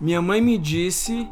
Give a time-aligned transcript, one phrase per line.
[0.00, 1.28] Minha mãe me disse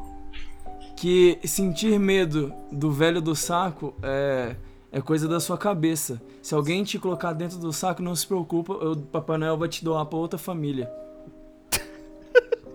[0.95, 4.57] que sentir medo do velho do saco é,
[4.93, 6.21] é coisa da sua cabeça.
[6.43, 9.83] Se alguém te colocar dentro do saco, não se preocupa, o Papai Noel vai te
[9.83, 10.87] doar pra outra família.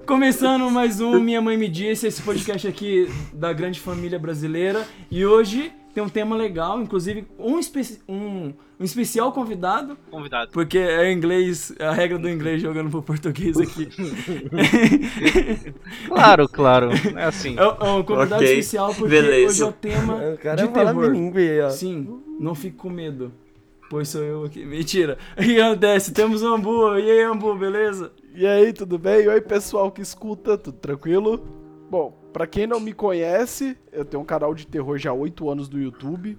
[0.07, 4.87] Começando mais um Minha Mãe Me Disse, esse podcast aqui da grande família brasileira.
[5.11, 9.95] E hoje tem um tema legal, inclusive um, espe um, um especial convidado.
[10.09, 10.51] Convidado.
[10.51, 13.87] Porque é inglês, a regra do inglês jogando pro português aqui.
[16.07, 16.89] claro, claro.
[17.15, 17.55] É assim.
[17.57, 19.51] É, é um convidado Ok, especial porque beleza.
[19.51, 21.11] hoje é o tema O cara de fala terror.
[21.11, 21.69] bilíngue, ó.
[21.69, 23.31] Sim, não fique com medo.
[23.89, 24.65] Pois sou eu aqui.
[24.65, 25.17] Mentira.
[25.37, 26.97] E acontece, temos o Ambu.
[26.97, 28.11] E aí, Ambu, beleza?
[28.33, 29.27] E aí, tudo bem?
[29.27, 31.39] Oi, pessoal que escuta, tudo tranquilo?
[31.91, 35.49] Bom, pra quem não me conhece, eu tenho um canal de terror já há 8
[35.49, 36.37] anos no YouTube.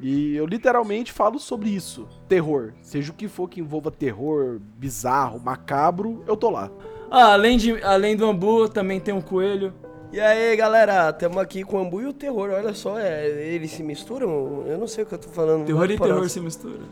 [0.00, 2.72] E eu literalmente falo sobre isso, terror.
[2.80, 6.70] Seja o que for que envolva terror, bizarro, macabro, eu tô lá.
[7.10, 9.74] Ah, além, de, além do Ambu, também tem um coelho.
[10.12, 12.50] E aí, galera, tamo aqui com o Ambu e o terror.
[12.50, 14.64] Olha só, é, eles se misturam?
[14.66, 15.66] Eu não sei o que eu tô falando.
[15.66, 16.14] Terror e parar.
[16.14, 16.86] terror se misturam.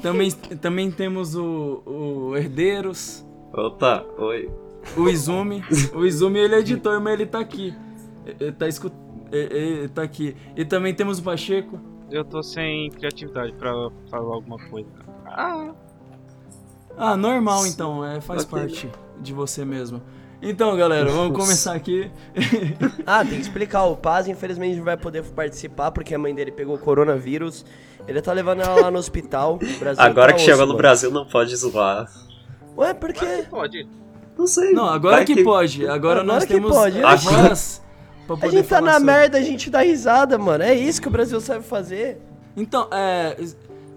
[0.00, 3.24] Também, também temos o, o Herdeiros,
[3.56, 4.50] Opa, oi.
[4.96, 5.64] O Izumi.
[5.94, 7.74] O Izumi, ele é editor, mas ele tá aqui.
[8.40, 8.94] Ele tá, escut...
[9.32, 10.36] ele- tá aqui.
[10.56, 11.78] E também temos o Pacheco.
[12.10, 13.72] Eu tô sem criatividade pra
[14.10, 14.88] falar alguma coisa.
[15.26, 15.72] Ah,
[16.96, 18.58] Ah, normal então, é, faz Ok.
[18.60, 18.90] parte
[19.20, 20.00] de você mesmo.
[20.40, 22.10] Então, galera, vamos começar aqui.
[23.06, 23.84] Ah, tem que explicar.
[23.84, 27.64] O Paz, infelizmente, não vai poder participar porque a mãe dele pegou coronavírus.
[28.06, 29.58] Ele tá levando ela lá no hospital.
[29.96, 30.76] Agora tá que osso, chegou no.
[30.76, 32.06] Brasil não pode zoar.
[32.76, 33.46] Ué, por quê?
[33.48, 33.88] pode.
[34.36, 34.72] Não sei.
[34.72, 35.82] Não, agora vai que, pode.
[35.82, 37.02] Agora, Agora nós que temos pode.
[37.02, 37.82] a voz
[38.26, 39.12] pra A poder gente tá falar na sobre.
[39.12, 40.64] merda, a gente dá risada, mano.
[40.64, 42.20] É isso que o Brasil sabe fazer.
[42.56, 43.36] Então, é.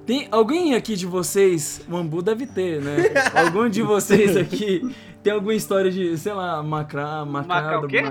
[0.05, 2.95] Tem alguém aqui de vocês, o Ambu deve ter, né?
[3.35, 4.81] Algum de vocês aqui
[5.21, 7.87] tem alguma história de, sei lá, macra, Maca macabro.
[7.87, 8.01] o quê?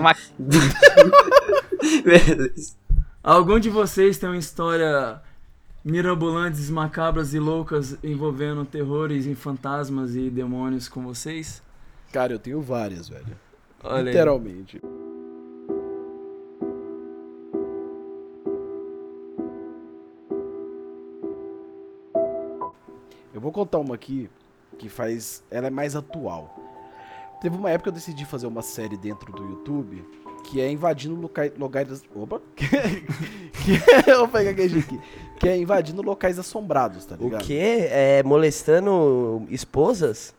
[0.00, 0.14] ma-.
[3.22, 5.20] Algum de vocês tem uma história
[5.84, 11.62] mirabolantes, macabras e loucas envolvendo terrores e fantasmas e demônios com vocês?
[12.10, 13.36] Cara, eu tenho várias, velho.
[13.82, 14.04] Olha aí.
[14.04, 14.80] Literalmente.
[23.34, 24.30] Eu vou contar uma aqui
[24.78, 25.44] que faz.
[25.50, 26.58] Ela é mais atual.
[27.42, 30.02] Teve uma época que eu decidi fazer uma série dentro do YouTube
[30.44, 31.52] que é invadindo locais.
[31.58, 32.40] locais opa!
[32.54, 32.64] que
[34.46, 34.50] é.
[34.50, 35.00] Aquele aqui.
[35.38, 37.44] Que é invadindo locais assombrados, tá O ligado?
[37.44, 37.88] quê?
[37.90, 40.34] É molestando esposas?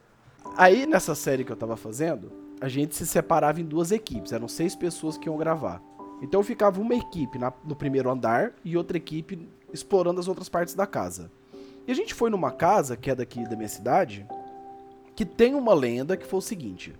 [0.57, 4.31] Aí, nessa série que eu tava fazendo, a gente se separava em duas equipes.
[4.31, 5.81] Eram seis pessoas que iam gravar.
[6.21, 10.73] Então ficava uma equipe na- no primeiro andar e outra equipe explorando as outras partes
[10.73, 11.29] da casa.
[11.85, 14.25] E a gente foi numa casa, que é daqui da minha cidade,
[15.15, 16.93] que tem uma lenda que foi o seguinte.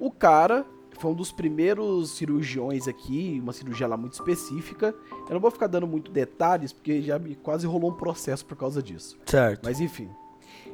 [0.00, 0.66] O cara
[0.98, 4.94] foi um dos primeiros cirurgiões aqui, uma cirurgia lá muito específica.
[5.28, 8.56] Eu não vou ficar dando muito detalhes, porque já me quase rolou um processo por
[8.56, 9.18] causa disso.
[9.26, 9.64] Certo.
[9.64, 10.08] Mas enfim.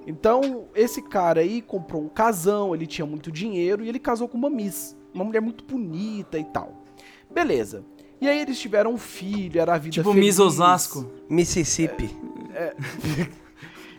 [0.07, 4.37] Então, esse cara aí comprou um casão, ele tinha muito dinheiro e ele casou com
[4.37, 4.97] uma Miss.
[5.15, 6.83] Uma mulher muito bonita e tal.
[7.31, 7.85] Beleza.
[8.21, 10.27] E aí eles tiveram um filho, era a vida Tipo feliz.
[10.27, 11.11] Miss Osasco.
[11.29, 12.11] Mississippi.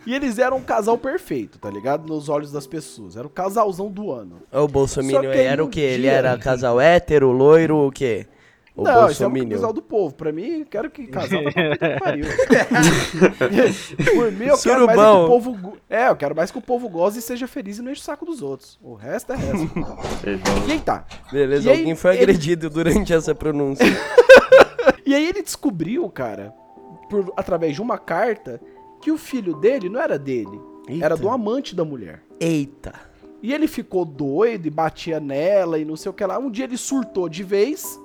[0.06, 2.06] E eles eram um casal perfeito, tá ligado?
[2.06, 3.16] Nos olhos das pessoas.
[3.16, 4.42] Era o casalzão do ano.
[4.52, 5.80] O aí aí era um o quê?
[5.80, 8.26] Ele era casal hétero, loiro, o quê?
[8.76, 9.50] O não, esse é o Bolsominion.
[9.56, 10.14] casal do povo.
[10.16, 12.26] Pra mim, quero que casal que pariu.
[14.14, 15.24] Por mim, eu quero mais é que Surubão.
[15.24, 15.76] o povo...
[15.88, 18.04] É, eu quero mais que o povo goze e seja feliz e não enche o
[18.04, 18.78] saco dos outros.
[18.82, 19.70] O resto é resto.
[20.68, 21.04] e aí tá.
[21.30, 23.86] Beleza, E aí, alguém foi ele- agredido durante essa pronúncia.
[25.06, 26.52] E aí ele descobriu, cara,
[27.10, 28.58] por, através de uma carta,
[29.04, 30.58] que o filho dele não era dele.
[30.88, 31.04] Eita.
[31.04, 32.22] Era do amante da mulher.
[32.40, 32.94] Eita.
[33.42, 36.38] E ele ficou doido e batia nela e não sei o que lá.
[36.38, 38.00] Um dia ele surtou de vez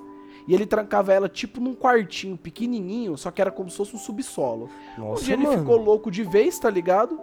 [0.46, 3.98] e ele trancava ela tipo num quartinho pequenininho, só que era como se fosse um
[3.98, 4.68] subsolo.
[4.98, 5.52] Nossa, um dia mano.
[5.52, 7.18] ele ficou louco de vez, tá ligado?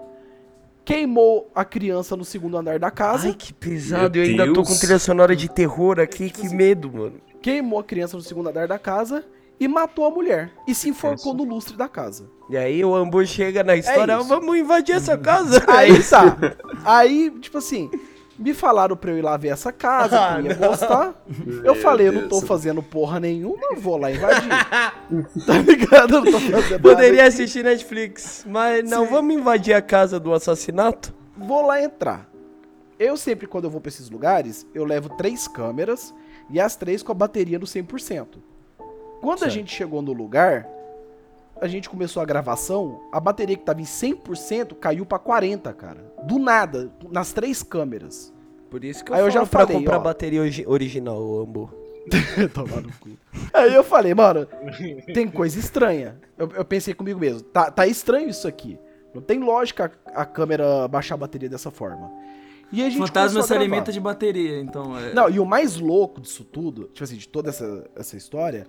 [0.84, 3.28] Queimou a criança no segundo andar da casa.
[3.28, 4.18] Ai, que pesado.
[4.18, 4.70] Meu Eu ainda tô Deus.
[4.70, 6.32] com trilha sonora de terror aqui.
[6.32, 7.22] Que medo, mano.
[7.44, 9.24] Queimou a criança no segundo andar da casa
[9.60, 10.52] e matou a mulher.
[10.68, 12.30] E se enforcou no lustre da casa.
[12.50, 15.64] E aí o Ambu chega na história, É vamos invadir essa casa.
[15.68, 16.38] Aí tá.
[16.86, 17.90] Aí, tipo assim,
[18.40, 20.68] me falaram pra eu ir lá ver essa casa, Ah, que eu ia não.
[20.70, 21.26] gostar.
[21.64, 24.48] Eu falei, eu não tô fazendo porra nenhuma, eu vou lá invadir.
[25.46, 26.16] tá ligado?
[26.16, 27.28] Eu não tô fazendo Poderia nada.
[27.28, 29.12] assistir Netflix, mas não, Sim.
[29.12, 31.14] vamos invadir a casa do assassinato?
[31.36, 32.30] Vou lá entrar.
[33.00, 36.14] Eu sempre, quando eu vou pra esses lugares, eu levo três câmeras
[36.50, 38.38] e as três com a bateria no 100%.
[39.22, 39.52] Quando a Certo.
[39.54, 40.68] gente chegou no lugar,
[41.60, 46.06] a gente começou a gravação, a bateria que tava em 100% caiu pra 40, cara.
[46.24, 48.34] Do nada, nas três câmeras.
[48.70, 50.02] Por isso que eu Aí eu já pra falei, comprar ó.
[50.02, 51.72] bateria origi- original, o Ambu.
[52.54, 53.10] Tomar no cu.
[53.54, 54.48] Aí eu falei, mano,
[55.14, 56.18] tem coisa estranha.
[56.38, 58.78] Eu, eu pensei comigo mesmo, tá, tá estranho isso aqui.
[59.14, 62.12] Não tem lógica a, a câmera baixar a bateria dessa forma.
[62.72, 64.98] E a gente Fantasma se a alimenta de bateria, então.
[64.98, 65.14] É...
[65.14, 68.68] Não, e o mais louco disso tudo, tipo assim, de toda essa, essa história,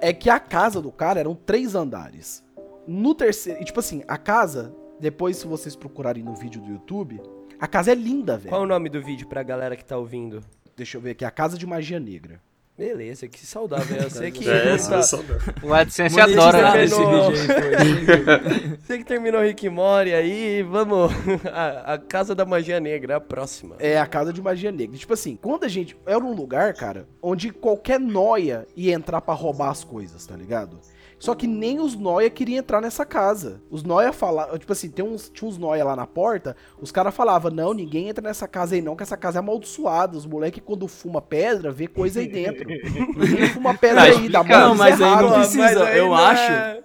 [0.00, 2.44] é que a casa do cara eram três andares.
[2.86, 3.60] No terceiro.
[3.60, 7.20] E tipo assim, a casa, depois se vocês procurarem no vídeo do YouTube,
[7.60, 8.50] a casa é linda, velho.
[8.50, 10.42] Qual o nome do vídeo pra galera que tá ouvindo?
[10.76, 12.40] Deixa eu ver aqui, a casa de magia negra.
[12.78, 13.96] Beleza, que saudável.
[14.00, 14.48] Eu sei que.
[14.48, 15.20] É, tá- essa
[15.64, 16.84] O AdSense adora, né?
[16.84, 18.78] esse vídeo.
[18.80, 21.10] Você que terminou Rick e Morty aí, vamos.
[21.52, 23.74] A, a Casa da Magia Negra, a próxima.
[23.80, 24.96] É a casa de magia negra.
[24.96, 25.96] Tipo assim, quando a gente.
[26.06, 30.78] Era um lugar, cara, onde qualquer noia ia entrar pra roubar as coisas, tá ligado?
[31.18, 33.60] Só que nem os noia queriam entrar nessa casa.
[33.70, 34.56] Os noia falavam.
[34.56, 36.54] Tipo assim, tem uns, tinha uns noia lá na porta.
[36.80, 40.16] Os caras falavam: Não, ninguém entra nessa casa aí não, que essa casa é amaldiçoada.
[40.16, 42.68] Os moleques, quando fuma pedra, vê coisa aí dentro.
[42.68, 44.68] ninguém fuma pedra Tá aí, dá explicado.
[44.68, 46.52] Não, mas aí não precisa, aí eu não acho.
[46.52, 46.84] é-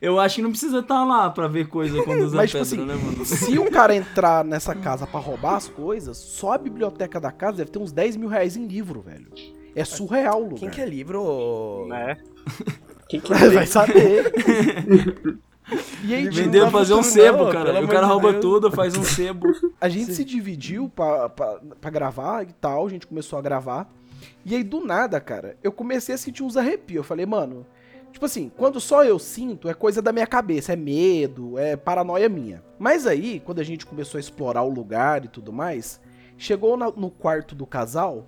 [0.00, 2.82] Eu acho que não precisa estar lá pra ver coisa quando usa Mas, tipo pedra,
[2.84, 3.24] assim, né, mano?
[3.24, 7.58] Se o cara entrar nessa casa pra roubar as coisas, só a biblioteca da casa
[7.58, 9.28] deve ter uns 10 mil reais em livro, velho.
[9.76, 10.58] É surreal o lugar.
[10.60, 11.88] Quem que é livro?
[11.92, 12.16] É.
[13.08, 13.50] Quem que lê?
[13.50, 14.32] Vai saber.
[16.04, 17.80] e aí, tipo, fazer um sebo, não, cara.
[17.80, 18.42] E o cara rouba Deus.
[18.42, 19.46] tudo, faz um sebo.
[19.80, 23.90] a gente se dividiu pra, pra, pra gravar e tal, a gente começou a gravar.
[24.44, 26.98] E aí, do nada, cara, eu comecei a sentir uns arrepios.
[26.98, 27.66] Eu falei, mano,
[28.12, 32.28] tipo assim, quando só eu sinto, é coisa da minha cabeça, é medo, é paranoia
[32.28, 32.62] minha.
[32.78, 36.00] Mas aí, quando a gente começou a explorar o lugar e tudo mais,
[36.38, 38.26] chegou na- no quarto do casal,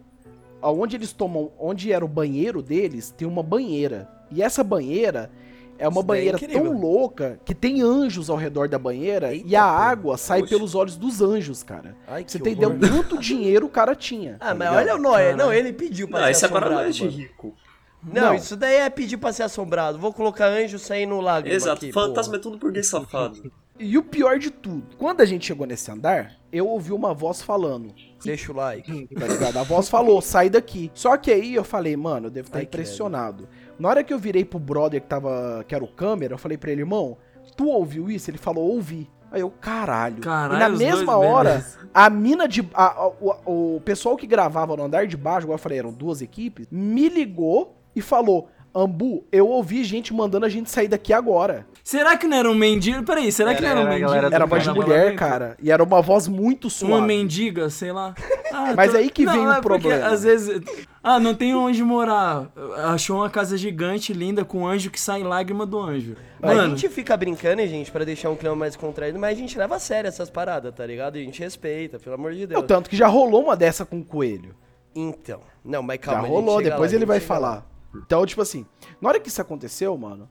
[0.63, 4.09] onde eles tomam, onde era o banheiro deles, tem uma banheira.
[4.31, 5.31] E essa banheira
[5.79, 6.63] é uma Isso é banheira incrível.
[6.65, 9.69] tão louca que tem anjos ao redor da banheira Eita, e a pô.
[9.69, 10.55] água sai Poxa.
[10.55, 11.95] pelos olhos dos anjos, cara.
[12.09, 12.79] Ai, você ideia horror.
[12.89, 14.37] quanto dinheiro o cara tinha.
[14.41, 14.83] Ah, tá mas ligado?
[14.83, 15.13] olha o.
[15.13, 15.37] Caralho.
[15.37, 16.71] Não, ele pediu pra Não, ser isso é assombrado.
[16.75, 17.55] paranoia de rico.
[18.03, 18.35] Não, Não.
[18.35, 19.99] isso daí é pedir pra ser assombrado.
[19.99, 21.49] Vou colocar anjo saindo no lago.
[21.49, 22.37] Exato, aqui, fantasma porra.
[22.39, 23.53] é tudo burguês safado.
[23.79, 27.43] E o pior de tudo, quando a gente chegou nesse andar, eu ouvi uma voz
[27.43, 27.93] falando.
[28.25, 29.07] Deixa o like.
[29.15, 29.59] Tá ligado?
[29.59, 30.91] A voz falou, sai daqui.
[30.95, 33.47] Só que aí eu falei, mano, eu devo estar Ai, impressionado.
[33.79, 35.65] Na hora que eu virei pro brother que tava.
[35.67, 37.17] que era o câmera, eu falei pra ele, irmão,
[37.57, 38.31] tu ouviu isso?
[38.31, 39.09] Ele falou, ouvi.
[39.31, 40.19] Aí eu, caralho.
[40.23, 41.51] Caralho, e na mesma hora,
[41.93, 42.67] a mina de.
[42.73, 45.93] a- a- o, o pessoal que gravava no andar de baixo, igual eu falei, eram
[45.93, 48.49] duas equipes, me ligou e falou.
[48.75, 51.67] Ambu, eu ouvi gente mandando a gente sair daqui agora.
[51.89, 53.05] Será que não era um mendigo?
[53.05, 54.29] Peraí, será que não Era- era um era a mendigo?
[54.31, 55.57] do Era voz de mulher, cara.
[55.63, 57.07] E era uma voz muito Uma suave.
[57.07, 58.13] mendiga, sei lá.
[58.53, 60.07] Ah, Mas aí que vem o é porque problema.
[60.07, 60.63] Às vezes.
[61.03, 62.49] Ah, não tem onde morar.
[62.93, 66.17] Achou uma casa gigante, linda, com um anjo que sai lágrima do anjo.
[66.43, 69.41] A Mano, gente fica brincando, hein, gente, pra deixar um clima mais contraído, mas a
[69.41, 71.17] gente leva a sério essas paradas, tá ligado?
[71.17, 72.61] A gente respeita, pelo amor de Deus.
[72.61, 74.55] Não, tanto que já rolou uma dessa com o coelho.
[74.95, 76.21] Então, não, mas calma.
[76.23, 77.39] já a gente rolou, chega depois lá, a ele vai chega lá.
[77.41, 77.67] falar.
[78.07, 78.65] Então, tipo assim,
[79.01, 80.29] na hora que isso aconteceu, mano,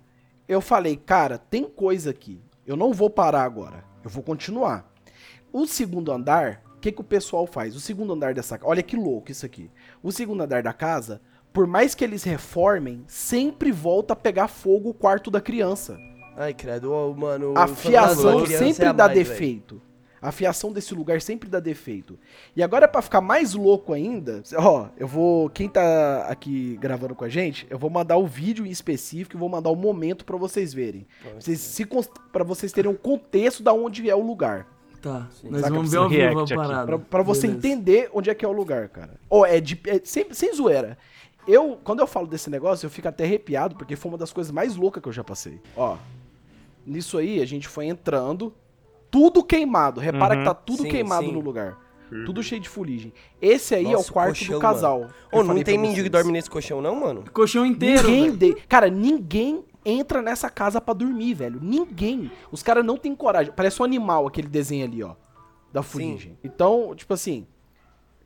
[0.48, 2.42] eu falei, cara, tem coisa aqui.
[2.66, 3.84] Eu não vou parar agora.
[4.04, 4.92] Eu vou continuar.
[5.52, 7.76] O segundo andar, o que, que o pessoal faz?
[7.76, 9.72] O segundo andar dessa Olha que louco isso aqui.
[10.04, 11.22] O segundo andar da casa,
[11.54, 15.98] por mais que eles reformem, sempre volta a pegar fogo o quarto da criança.
[16.36, 17.54] Ai, credo, mano.
[17.58, 19.82] A fiação sempre é a dá mais, velho.
[20.22, 22.18] A fiação desse lugar sempre dá defeito.
[22.56, 25.50] E agora, pra ficar mais louco ainda, ó, eu vou.
[25.50, 29.40] Quem tá aqui gravando com a gente, eu vou mandar o vídeo em específico e
[29.40, 31.06] vou mandar o momento pra vocês verem.
[31.40, 31.86] Vocês, se,
[32.32, 34.68] pra vocês terem o contexto da onde é o lugar.
[35.02, 35.28] tá.
[35.32, 35.50] Sim.
[35.50, 36.86] Nós Saca vamos pra ver ao vivo a parada.
[36.86, 39.20] Pra, pra você entender onde é que é o lugar, cara.
[39.30, 39.80] Ó, é de.
[39.86, 40.98] É sempre, sem zoeira.
[41.48, 44.52] Eu, quando eu falo desse negócio, eu fico até arrepiado, porque foi uma das coisas
[44.52, 45.62] mais loucas que eu já passei.
[45.78, 45.96] Ó.
[46.84, 48.52] Nisso aí, a gente foi entrando,
[49.16, 50.02] tudo queimado.
[50.02, 50.42] Repara Uhum.
[50.42, 51.32] que tá tudo Sim, queimado sim.
[51.32, 51.78] no lugar.
[52.26, 53.14] Tudo cheio de fuligem.
[53.42, 55.08] Esse aí é Nossa, o quarto colchão, do casal.
[55.32, 57.24] Ô, não tem mendigo que dorme nesse colchão, não, mano?
[57.34, 58.10] Colchão inteiro.
[58.10, 58.56] Ninguém de...
[58.68, 61.60] Cara, ninguém entra nessa casa pra dormir, velho.
[61.62, 62.30] Ninguém.
[62.52, 63.54] Os caras não têm coragem.
[63.56, 65.16] Parece um animal aquele desenho ali, ó.
[65.72, 66.38] Da fuligem.
[66.44, 67.48] Então, tipo assim.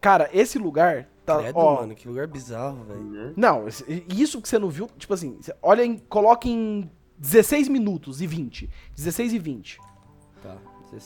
[0.01, 1.38] Cara, esse lugar tá.
[1.38, 3.01] Credo, ó, mano, que lugar bizarro, velho.
[3.03, 3.34] Né?
[3.36, 3.65] Não,
[4.10, 5.98] isso que você não viu, tipo assim, olha em.
[5.98, 8.69] Coloca em 16 minutos e 20.
[8.96, 9.79] 16 e 20.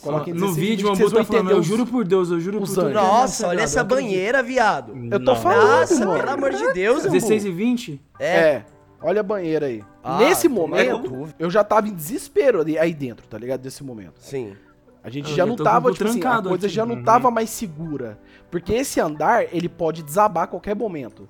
[0.01, 1.63] Coloca em No 16 vídeo, o minutos Ambu que vocês tá vão falando, entender eu
[1.63, 4.93] juro por Deus, eu juro os por é Nossa, olha essa banheira, viado.
[5.11, 5.35] Eu tô Não.
[5.35, 6.19] falando, Nossa, mano.
[6.19, 7.11] pelo amor de Deus, Ambu.
[7.13, 8.01] 16 e 20?
[8.19, 8.25] É.
[8.39, 8.65] É.
[9.01, 9.83] Olha a banheira aí.
[10.01, 13.59] Ah, Nesse momento, no eu já tava em desespero ali- aí dentro, tá ligado?
[13.61, 14.13] Desse momento.
[14.19, 14.55] Sim.
[15.03, 16.73] A gente Eu já não tava, tipo assim, a trancado coisa aqui.
[16.75, 17.03] já não Uhum.
[17.03, 18.17] tava mais segura.
[18.49, 21.27] Porque esse andar, ele pode desabar a qualquer momento.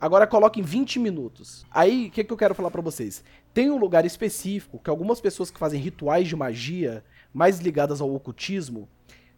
[0.00, 1.64] Agora coloca em 20 minutos.
[1.70, 3.22] Aí, o que, que eu quero falar pra vocês?
[3.54, 7.04] Tem um lugar específico que algumas pessoas que fazem rituais de magia,
[7.34, 8.88] mais ligadas ao ocultismo,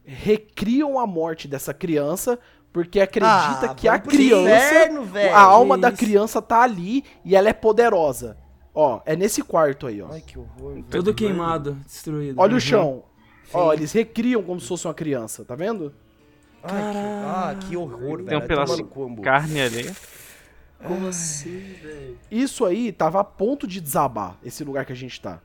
[0.05, 2.39] recriam a morte dessa criança
[2.73, 5.35] Porque acredita Ah, que a criança, inferno, velho.
[5.35, 5.97] a alma Que da isso.
[5.97, 8.37] criança tá ali e ela é poderosa.
[8.75, 10.09] Ó, é nesse quarto aí, ó.
[10.13, 10.83] Ai, que horror.
[10.91, 12.39] Tudo queimado, destruído.
[12.39, 13.05] Olha o chão.
[13.51, 13.77] Ó, Sim.
[13.79, 15.95] eles recriam como se fosse uma criança, tá vendo?
[16.63, 18.27] Ai, que, ah, que horror, velho.
[18.27, 19.91] Tem um Vai pedaço de carne ali.
[20.87, 22.19] Como assim, velho?
[22.31, 25.41] Isso aí tava a ponto de desabar, esse lugar que a gente tá.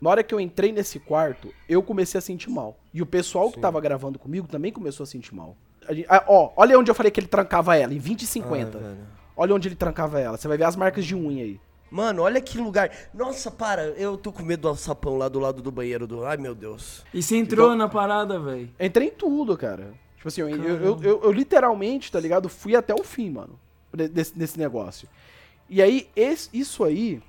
[0.00, 2.76] Na hora que eu entrei nesse quarto, eu comecei a sentir mal.
[2.92, 5.56] E o pessoal que tava gravando comigo também começou a sentir mal.
[5.88, 8.26] A gente- ah, ó, olha onde eu falei que ele trancava ela, em 20 e
[8.26, 8.78] 50.
[8.78, 8.98] Ai, velho.
[9.36, 10.36] olha onde ele trancava ela.
[10.36, 11.60] Você vai ver as marcas de unha aí.
[11.90, 12.90] Mano, olha que lugar.
[13.14, 13.84] Nossa, para.
[13.90, 16.24] Eu tô com medo do alçapão lá do lado do banheiro do.
[16.26, 17.04] Ai, meu Deus.
[17.14, 18.68] E você entrou na parada, velho.
[18.78, 19.94] Entrei em tudo, cara.
[20.16, 22.48] Tipo assim, eu, eu, eu, eu- eu literalmente, tá ligado?
[22.48, 23.58] Fui até o fim, mano.
[23.94, 25.08] de- Desse, desse negócio.
[25.70, 27.22] E aí, esse- isso aí,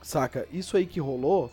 [0.00, 0.46] saca?
[0.52, 1.50] Isso aí que rolou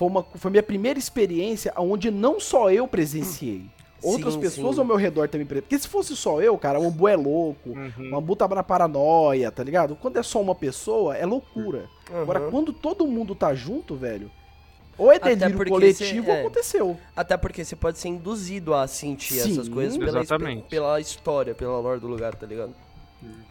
[0.00, 3.66] foi, uma, foi minha primeira experiência onde não só eu presenciei.
[4.02, 4.80] Outras Sim, pessoas sim.
[4.80, 5.46] ao meu redor também.
[5.46, 7.68] Porque se fosse só eu, cara, o Ambu é louco.
[7.68, 8.10] Uhum.
[8.10, 9.94] O Ambu tava na paranoia, tá ligado?
[9.94, 11.84] Quando é só uma pessoa, é loucura.
[12.10, 12.50] Agora, Aham.
[12.50, 14.30] quando todo mundo tá junto, velho,
[14.96, 16.40] ou é delírio coletivo cê- ou é.
[16.40, 16.96] aconteceu.
[17.14, 20.24] Até porque você pode ser induzido a sentir essas Sim, coisas pela,
[20.62, 22.74] pela história, pela lore do lugar, tá ligado?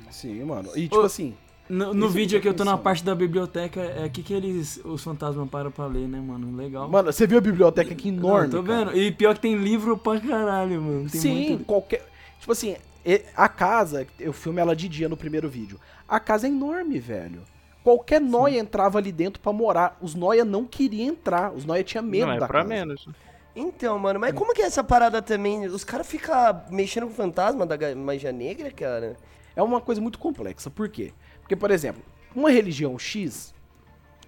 [0.09, 0.71] Sim, mano.
[0.75, 1.35] E tipo Ô, assim,
[1.69, 4.33] No, no Isso vídeo que que eu tô na parte da biblioteca, é aqui que
[4.33, 6.55] eles, os fantasmas param pra ler, né, mano?
[6.57, 6.89] Legal.
[6.89, 8.49] mano, você viu a biblioteca aqui Não, enorme?
[8.49, 8.85] tô cara?
[8.85, 8.97] vendo.
[8.97, 11.09] E pior que tem livro pra caralho, mano.
[11.09, 11.65] Tem Sim, muito...
[11.65, 12.03] qualquer.
[12.39, 15.79] Tipo assim, e- a casa, eu filmo ela de dia no primeiro vídeo.
[16.07, 17.41] A casa é enorme, velho.
[17.83, 19.95] Qualquer noia entrava ali dentro pra morar.
[20.01, 21.53] Os noia não queriam entrar.
[21.53, 22.67] Os noia tinham medo Não, é da pra casa.
[22.69, 23.07] menos.
[23.55, 25.65] Então, mano, mas como que é essa parada também?
[25.67, 26.35] Os caras ficam
[26.71, 29.17] mexendo com o fantasma da magia negra, cara?
[29.55, 30.69] É uma coisa muito complexa.
[30.69, 31.11] Por quê?
[31.49, 32.03] Porque, por exemplo,
[32.35, 33.55] uma religião X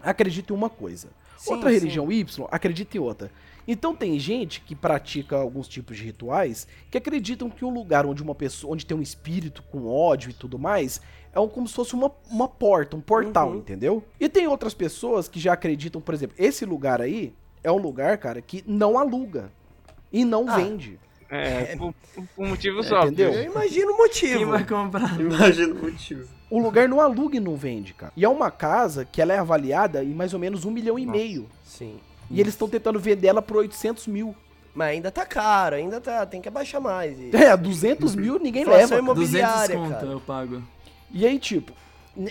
[0.01, 1.09] acredita em uma coisa.
[1.37, 1.75] Sim, outra sim.
[1.75, 3.31] religião Y acredita em outra.
[3.67, 8.23] Então tem gente que pratica alguns tipos de rituais que acreditam que o lugar onde
[8.23, 10.99] uma pessoa, onde tem um espírito com ódio e tudo mais,
[11.31, 13.57] é um- como se fosse uma, uma porta, um portal, Uhum.
[13.57, 14.03] entendeu?
[14.19, 18.17] E tem outras pessoas que já acreditam, por exemplo, esse lugar aí é um lugar,
[18.17, 19.51] cara, que não aluga
[20.11, 20.55] e não Ah.
[20.55, 20.99] vende.
[21.31, 21.93] É, por,
[22.35, 23.13] por motivos É, óbvios.
[23.13, 23.33] entendeu?
[23.33, 23.97] Eu imagino o Quem
[24.35, 24.51] motivo.
[24.51, 25.19] vai comprar?
[25.19, 26.27] Imagina o motivo.
[26.49, 28.11] O lugar não aluga e não vende, cara.
[28.17, 31.05] E é uma casa que ela é avaliada em mais ou menos um milhão e
[31.05, 31.17] Nossa.
[31.17, 31.47] meio.
[31.63, 31.95] Sim.
[32.29, 34.35] E eles estão tentando vender ela por 800 mil.
[34.75, 36.25] Mas ainda tá caro, ainda tá.
[36.25, 37.17] Tem que abaixar mais.
[37.19, 37.29] E...
[37.35, 38.89] É, 200 mil ninguém leva.
[38.89, 39.01] cara.
[39.01, 40.05] imo- 200 Imobiliária, conto cara.
[40.07, 40.61] eu pago.
[41.13, 41.73] E aí, tipo,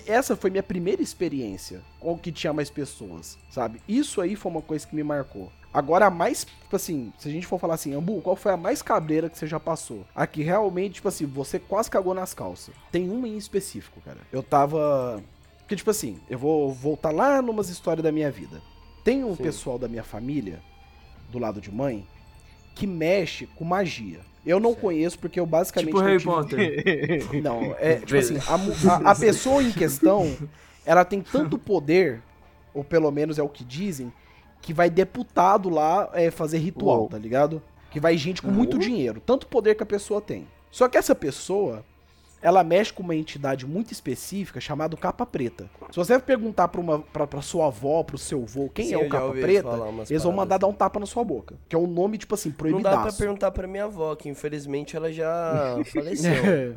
[0.07, 3.81] essa foi minha primeira experiência com que tinha mais pessoas, sabe?
[3.89, 5.51] Isso aí foi uma coisa que me marcou.
[5.73, 8.57] Agora, a mais, tipo assim, se a gente for falar assim, Ambu, qual foi a
[8.57, 10.05] mais cabreira que você já passou?
[10.15, 12.75] Aqui, realmente, tipo assim, você quase cagou nas calças.
[12.91, 14.19] Tem uma em específico, cara.
[14.33, 15.23] Eu tava.
[15.61, 18.61] Porque, tipo assim, eu vou voltar lá numas histórias da minha vida.
[19.05, 19.43] Tem um Sim.
[19.45, 20.61] pessoal da minha família,
[21.31, 22.05] do lado de mãe,
[22.75, 24.21] que mexe com magia.
[24.45, 25.89] Eu não conheço porque eu basicamente.
[25.89, 27.43] Tipo não Harry tive- Potter.
[27.43, 30.35] não, é tipo assim, a, a- a pessoa em questão,
[30.85, 32.23] ela tem tanto poder,
[32.73, 34.13] ou pelo menos é o que dizem,
[34.63, 37.09] que vai deputado lá é, fazer ritual, Uou.
[37.09, 37.63] tá ligado?
[37.91, 40.47] Que vai gente com muito dinheiro, tanto poder que a pessoa tem.
[40.71, 41.85] Só que essa pessoa,
[42.43, 45.69] ela mexe com uma entidade muito específica chamada Capa Preta.
[45.91, 48.99] Se você perguntar pra, uma, pra, pra sua avó, pro seu avô, quem Sim, é
[48.99, 49.69] o Capa Preta,
[50.09, 50.61] eles vão mandar paradas.
[50.61, 51.55] dar um tapa na sua boca.
[51.69, 52.97] Que é um nome, tipo assim, Não proibidaço.
[52.97, 56.31] dá pra perguntar pra minha avó, que infelizmente ela já faleceu.
[56.33, 56.75] É,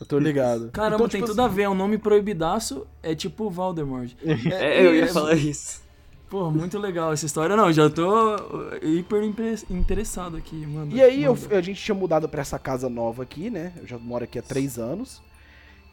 [0.00, 0.70] eu tô ligado.
[0.72, 1.62] Caramba, Então, tem tipo tudo a ver.
[1.62, 4.12] É um nome proibidaço, é tipo o Voldemort.
[4.52, 5.86] É, eu ia é- falar isso.
[6.28, 7.56] Pô, muito legal essa história.
[7.56, 9.22] Não, já tô uh, hiper
[9.70, 10.94] interessado aqui, mano.
[10.94, 13.72] E aí eu, a gente tinha mudado pra essa casa nova aqui, né?
[13.78, 15.22] Eu já moro aqui há três anos.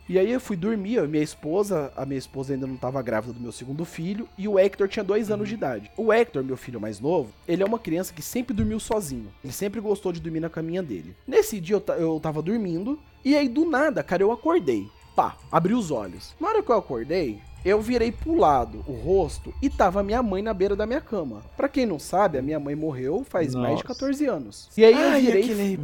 [0.07, 3.33] E aí eu fui dormir, eu minha esposa, a minha esposa ainda não tava grávida
[3.33, 5.89] do meu segundo filho, e o Hector tinha dois anos de idade.
[5.97, 9.33] O Hector, meu filho mais novo, ele é uma criança que sempre dormiu sozinho.
[9.43, 11.15] Ele sempre gostou de dormir na caminha dele.
[11.27, 14.87] Nesse dia eu, eu tava dormindo, e aí do nada, cara, eu acordei.
[15.15, 16.35] Pá, abri os olhos.
[16.39, 20.43] Na hora que eu acordei, eu virei pro lado, o rosto, e tava minha mãe
[20.43, 21.41] na beira da minha cama.
[21.57, 23.87] Pra quem não sabe, a minha mãe morreu faz mais de Nossa.
[23.87, 24.69] 14 anos.
[24.77, 25.79] E aí eu virei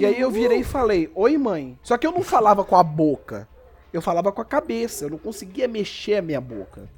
[0.00, 1.78] e aí eu virei e falei, oi mãe.
[1.84, 3.48] Só que eu não falava com a boca.
[3.92, 5.04] Eu falava com a cabeça.
[5.04, 6.90] Eu não conseguia mexer a minha boca.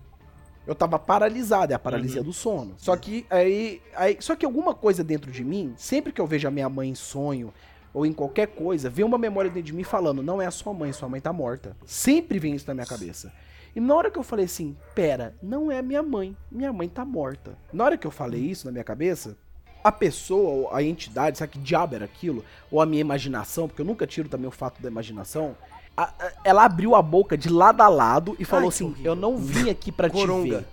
[0.67, 2.75] Eu tava paralisado, é a paralisia do sono.
[2.79, 4.17] Só que aí, aí.
[4.19, 6.95] Só que alguma coisa dentro de mim, sempre que eu vejo a minha mãe em
[6.95, 7.53] sonho,
[7.93, 10.75] ou em qualquer coisa, vem uma memória dentro de mim falando, não é a sua
[10.75, 11.77] mãe, sua mãe tá morta.
[11.85, 13.33] Sempre vem isso na minha cabeça.
[13.77, 17.05] E na hora que eu falei assim, pera, não é minha mãe, minha mãe tá
[17.05, 17.53] morta.
[17.71, 19.37] Na hora que eu falei isso na minha cabeça,
[19.85, 22.43] a pessoa, ou a entidade, sabe que diabo era aquilo?
[22.71, 25.55] Ou a minha imaginação, porque eu nunca tiro também o fato da imaginação.
[25.99, 29.05] a- a- ela abriu a boca de lado a lado e falou Ai, assim: horrível.
[29.13, 30.67] Eu não vim aqui pra te Coronga.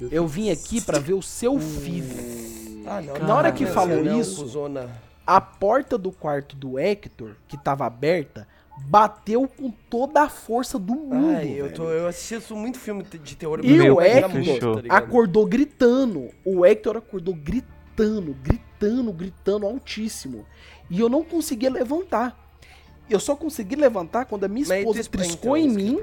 [0.00, 0.08] ver.
[0.10, 2.86] Eu vim aqui pra ver o seu filho.
[2.86, 3.18] Ah, não.
[3.26, 4.46] Na hora que falou isso-.
[5.26, 8.48] A porta do quarto do Hector, que tava aberta,
[8.86, 11.36] bateu com toda a força do mundo.
[11.36, 13.60] Ai, eu, tô, eu assisto muito filme de terror.
[13.62, 16.28] E o Hector tá acordou gritando.
[16.44, 20.44] O Hector acordou gritando, gritando, gritando altíssimo.
[20.88, 22.36] E eu não conseguia levantar.
[23.08, 25.98] Eu só consegui levantar quando a minha esposa triscou em mim.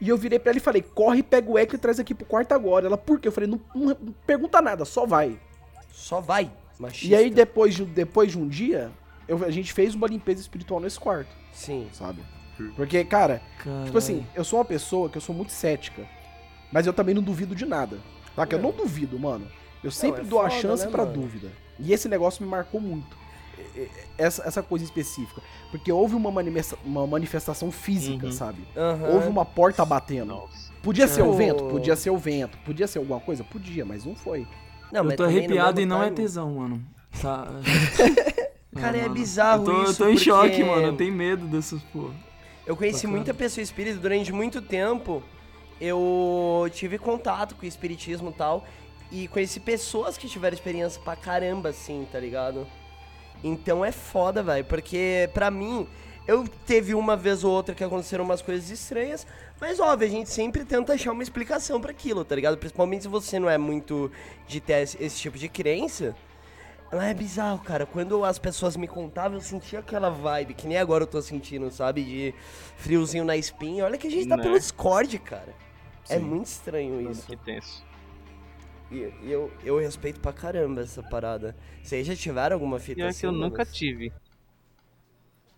[0.00, 2.26] E eu virei pra ela e falei: corre, pega o Hector e traz aqui pro
[2.26, 2.86] quarto agora.
[2.86, 3.28] Ela, por quê?
[3.28, 5.38] Eu falei: não, não- não pergunta nada, só vai.
[5.90, 7.06] Só vai, machista.
[7.14, 8.90] E aí, depois de, depois de um dia,
[9.28, 11.88] eu- a gente fez uma limpeza espiritual nesse quarto, Sim.
[11.92, 12.22] sabe?
[12.74, 13.84] Porque, cara, Caralho.
[13.86, 16.02] tipo assim, eu sou uma pessoa que eu sou muito cética.
[16.72, 17.98] Mas eu também não duvido de nada.
[18.34, 18.46] Tá?
[18.46, 19.46] Que eu não duvido, mano.
[19.84, 21.20] Eu sempre é dou a foda, chance né, pra mano?
[21.20, 21.52] dúvida.
[21.78, 23.16] E esse negócio me marcou muito.
[24.18, 25.40] Essa, essa coisa específica.
[25.70, 28.32] Porque houve uma, manifesta- uma manifestação física, Uhum.
[28.32, 28.66] sabe?
[28.76, 29.08] Aham.
[29.14, 30.26] Houve uma porta batendo.
[30.34, 30.72] Nossa.
[30.82, 31.32] Podia ser o Oh.
[31.34, 31.64] vento?
[31.64, 32.56] Podia ser o vento.
[32.64, 33.44] Podia ser alguma coisa?
[33.44, 34.46] Podia, mas não foi.
[34.90, 36.82] Não, eu mas tô arrepiado e não é tesão, mano.
[37.20, 37.46] Tá.
[38.80, 39.14] Cara, é mano.
[39.14, 40.86] bizarro eu tô, isso, Eu tô em porque- choque, mano.
[40.88, 42.14] Eu tenho medo dessas porra.
[42.66, 43.16] Eu conheci Bacana.
[43.16, 45.22] muita pessoa espírita durante muito tempo.
[45.80, 48.64] Eu tive contato com o espiritismo e tal.
[49.12, 52.66] E conheci pessoas que tiveram experiência pra caramba, assim, tá ligado?
[53.44, 54.64] Então é foda, velho.
[54.64, 55.86] Porque pra mim,
[56.26, 59.26] eu teve uma vez ou outra que aconteceram umas coisas estranhas.
[59.60, 62.56] Mas óbvio, a gente sempre tenta achar uma explicação pra aquilo, tá ligado?
[62.58, 64.10] Principalmente se você não é muito
[64.48, 66.16] de ter esse tipo de crença.
[66.92, 67.84] Mas é bizarro, cara.
[67.84, 71.70] Quando as pessoas me contavam, eu sentia aquela vibe, que nem agora eu tô sentindo,
[71.70, 72.04] sabe?
[72.04, 72.34] De
[72.76, 73.84] friozinho na espinha.
[73.84, 74.42] Olha que a gente tá Né?
[74.42, 75.52] pelo Discord, cara.
[76.08, 76.24] É Sim.
[76.24, 77.26] muito estranho isso.
[77.26, 77.84] Que tenso.
[78.90, 81.56] E e eu, eu respeito pra caramba essa parada.
[81.82, 83.20] Vocês já tiveram alguma fita é assim?
[83.20, 83.70] que eu nunca mano?
[83.72, 84.12] tive.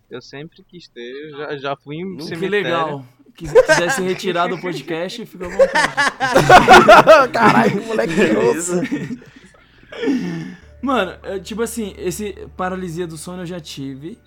[0.09, 2.49] Eu sempre quis ter, eu já, já fui em Que cemitério.
[2.63, 3.05] legal.
[3.35, 7.29] Que quiser se retirar do podcast, fica à vontade.
[7.31, 8.73] Caralho, moleque grosso.
[10.89, 14.17] Mano, é, tipo assim, esse paralisia do sono eu já tive.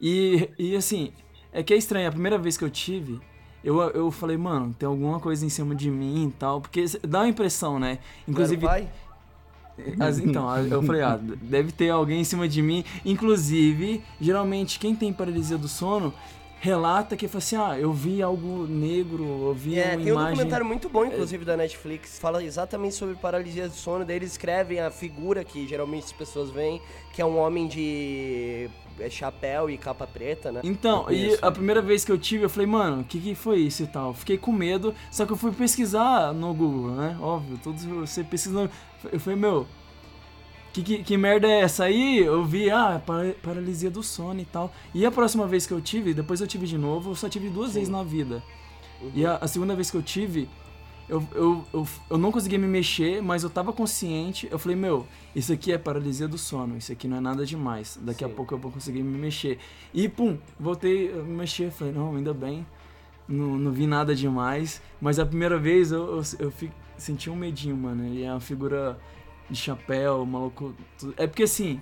[0.00, 1.12] E, e assim,
[1.52, 2.08] é que é estranho.
[2.08, 3.20] A primeira vez que eu tive,
[3.62, 6.62] eu, eu falei, mano, tem alguma coisa em cima de mim e tal.
[6.62, 7.98] Porque dá uma impressão, né?
[8.26, 8.64] Inclusive.
[8.64, 8.88] Pai?
[10.00, 12.82] as- então, eu falei, ah, deve ter alguém em cima de mim.
[13.04, 16.14] Inclusive, geralmente, quem tem paralisia do sono
[16.60, 20.14] relata que fala assim: ah, eu vi algo negro, eu vi É, uma tem um
[20.16, 20.30] imagem.
[20.34, 24.80] documentário muito bom, inclusive, da Netflix, fala exatamente sobre paralisia do sono, daí eles escrevem
[24.80, 26.80] a figura que geralmente as pessoas veem,
[27.12, 30.60] que é um homem de é, chapéu e capa preta, né?
[30.64, 33.58] Então, e a primeira vez que eu tive, eu falei, mano, o que, que foi
[33.58, 34.14] isso e tal?
[34.14, 37.16] Fiquei com medo, só que eu fui pesquisar no Google, né?
[37.20, 38.70] Óbvio, todos você pesquisando.
[39.12, 39.66] Eu falei, meu,
[40.76, 41.84] que, que, que merda é essa?
[41.84, 44.72] Aí eu vi, ah, para- paralisia do sono e tal.
[44.94, 47.48] E a próxima vez que eu tive, depois eu tive de novo, eu só tive
[47.48, 48.42] duas vezes na vida.
[49.14, 50.48] E a, a segunda vez que eu tive,
[51.08, 54.48] eu, eu, eu, eu não conseguia me mexer, mas eu tava consciente.
[54.50, 57.98] Eu falei, meu, isso aqui é paralisia do sono, isso aqui não é nada demais.
[58.02, 58.34] Daqui a Sim.
[58.34, 59.58] pouco eu vou conseguir me mexer.
[59.94, 61.70] E pum, voltei a me mexer.
[61.70, 62.66] Falei, não, ainda bem.
[63.28, 64.80] Não, não vi nada demais.
[65.00, 66.52] Mas a primeira vez eu, eu, eu
[66.98, 68.06] senti um medinho, mano.
[68.06, 68.98] E é uma figura
[69.50, 70.74] de chapéu, maluco.
[70.98, 71.80] tudo- É porque assim.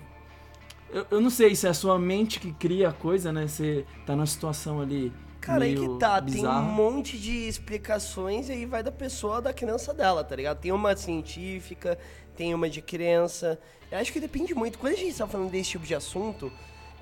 [0.91, 3.47] Eu, eu não sei se é a sua mente que cria a coisa, né?
[3.49, 5.13] Você tá numa situação ali.
[5.41, 9.53] Cara, aí que tá, tem um monte de explicações e aí vai da pessoa, da
[9.53, 10.59] criança dela, tá ligado?
[10.59, 11.99] Tem uma científica,
[12.37, 13.59] tem uma de criança.
[13.91, 14.79] Eu acho que depende muito.
[14.79, 16.51] Quando a gente tá falando desse tipo de assunto,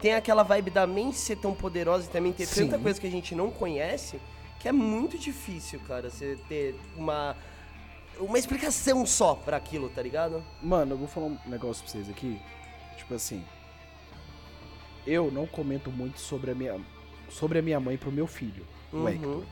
[0.01, 2.64] tem aquela vibe da mente ser tão poderosa e também ter Sim.
[2.66, 4.18] tanta coisa que a gente não conhece,
[4.59, 7.37] que é muito difícil, cara, você ter uma
[8.18, 10.42] uma explicação só pra aquilo, tá ligado?
[10.62, 12.40] Mano, eu vou falar um negócio pra vocês aqui.
[12.96, 13.44] Tipo assim.
[15.07, 16.81] Eu não comento muito sobre a minha,
[17.29, 19.09] sobre a minha mãe pro meu filho, o Uhum.
[19.09, 19.44] Hector.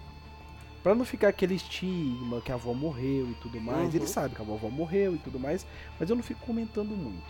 [0.82, 3.90] Pra não ficar aquele estigma que a avó morreu e tudo mais.
[3.90, 3.96] Uhum.
[3.96, 5.66] Ele sabe que a vovó morreu e tudo mais.
[5.98, 7.26] Mas eu não fico comentando muito.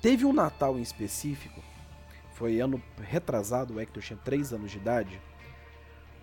[0.00, 1.60] Teve um Natal em específico.
[2.32, 5.20] Foi ano retrasado, o Hector tinha 3 anos de idade.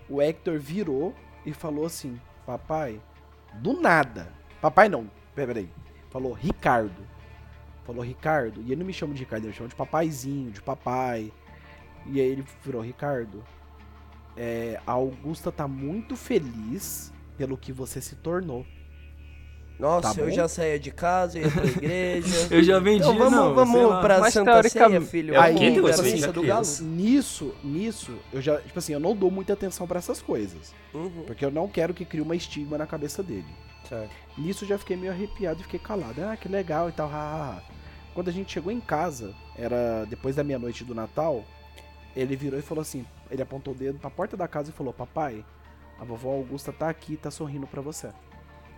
[0.10, 1.14] O Hector virou
[1.46, 3.00] e falou assim: Papai,
[3.58, 4.32] do nada.
[4.62, 5.70] Papai não, peraí.
[6.10, 7.06] Falou Ricardo.
[7.86, 8.62] Falou Ricardo.
[8.62, 11.32] E ele não me chama de Ricardo, ele me chama de papaizinho, de papai.
[12.06, 13.44] E aí ele virou Ricardo.
[14.36, 18.66] É, a Augusta tá muito feliz pelo que você se tornou.
[19.80, 22.48] Nossa, Tá eu já saía de casa, ia pra igreja.
[22.50, 25.36] Eu já vendi, Então vamos, não, vamos pra Mas Santa Ceia, teoricamente- filho.
[25.36, 26.66] É quê que você fica do galo.
[26.82, 30.74] Nisso, nisso, eu já, tipo assim, eu não dou muita atenção pra essas coisas.
[30.94, 33.46] Uhum, Porque eu não quero que crie uma estigma na cabeça dele.
[33.88, 34.10] certo.
[34.38, 36.22] Nisso eu já fiquei meio arrepiado e fiquei calado.
[36.24, 37.62] Ah, que legal e tal, hahaha.
[38.16, 41.44] Quando a gente chegou em casa, era depois da meia-noite do Natal,
[42.16, 44.92] ele virou e falou assim: ele apontou o dedo pra porta da casa e falou:
[44.92, 45.46] Papai,
[46.00, 48.10] a vovó Augusta tá aqui e tá sorrindo pra você.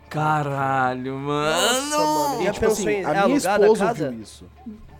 [0.10, 1.62] Caralho, mano.
[1.62, 2.42] Nossa, mano.
[2.42, 4.06] E, Já tipo assim, em- é a minha alugada a esposa casa?
[4.06, 4.46] ouviu isso.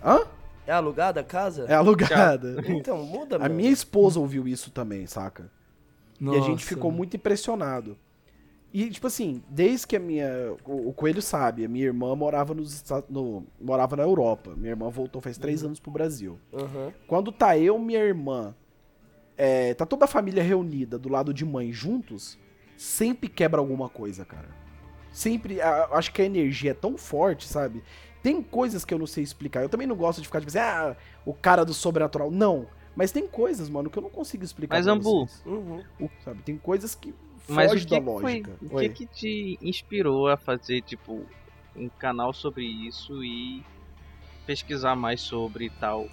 [0.04, 0.18] Hã?
[0.66, 1.64] É É alugada a casa?
[1.68, 2.62] É alugada.
[2.68, 3.54] Então, muda, A mano.
[3.54, 5.50] minha esposa ouviu isso também, saca?
[6.20, 6.66] E a gente Nossa.
[6.66, 7.96] ficou muito impressionado.
[8.72, 10.54] E, tipo assim, desde que a minha.
[10.64, 12.84] O, o Coelho sabe, a minha irmã morava nos.
[13.08, 14.54] No, morava na Europa.
[14.56, 16.38] Minha irmã voltou faz três anos pro Brasil.
[16.52, 16.92] Aham.
[17.08, 18.54] Quando tá eu, minha irmã,
[19.36, 22.38] é, tá toda a família reunida do lado de mãe juntos,
[22.76, 24.59] sempre quebra alguma coisa, cara.
[25.12, 27.82] Sempre, a- acho que a energia é tão forte, sabe?
[28.22, 29.62] Tem coisas que eu não sei explicar.
[29.62, 32.30] Eu também não gosto de ficar tipo assim, ah, o cara do sobrenatural.
[32.30, 32.66] Não.
[32.94, 34.76] Mas tem coisas, mano, que eu não consigo explicar.
[34.76, 35.26] Mas, Ambu.
[35.46, 35.82] Uhum.
[35.98, 36.42] O- Sabe?
[36.42, 37.14] Tem coisas que
[37.48, 38.52] Mas o fogem que, da que foi, lógica.
[38.62, 38.88] o Oi.
[38.88, 41.24] que que te inspirou a fazer, tipo,
[41.74, 43.64] um canal sobre isso e
[44.46, 46.06] pesquisar mais sobre tal?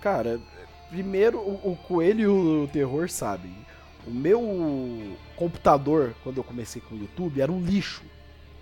[0.00, 0.40] Cara,
[0.88, 2.26] primeiro o, o Coelho e
[2.64, 3.54] o Terror sabem.
[4.06, 8.02] O meu computador, quando eu comecei com o YouTube, era um lixo.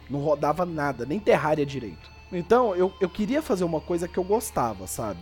[0.08, 2.10] Não rodava nada, nem Terraria direito.
[2.32, 5.20] Então, eu, eu queria fazer uma coisa que eu gostava, sabe?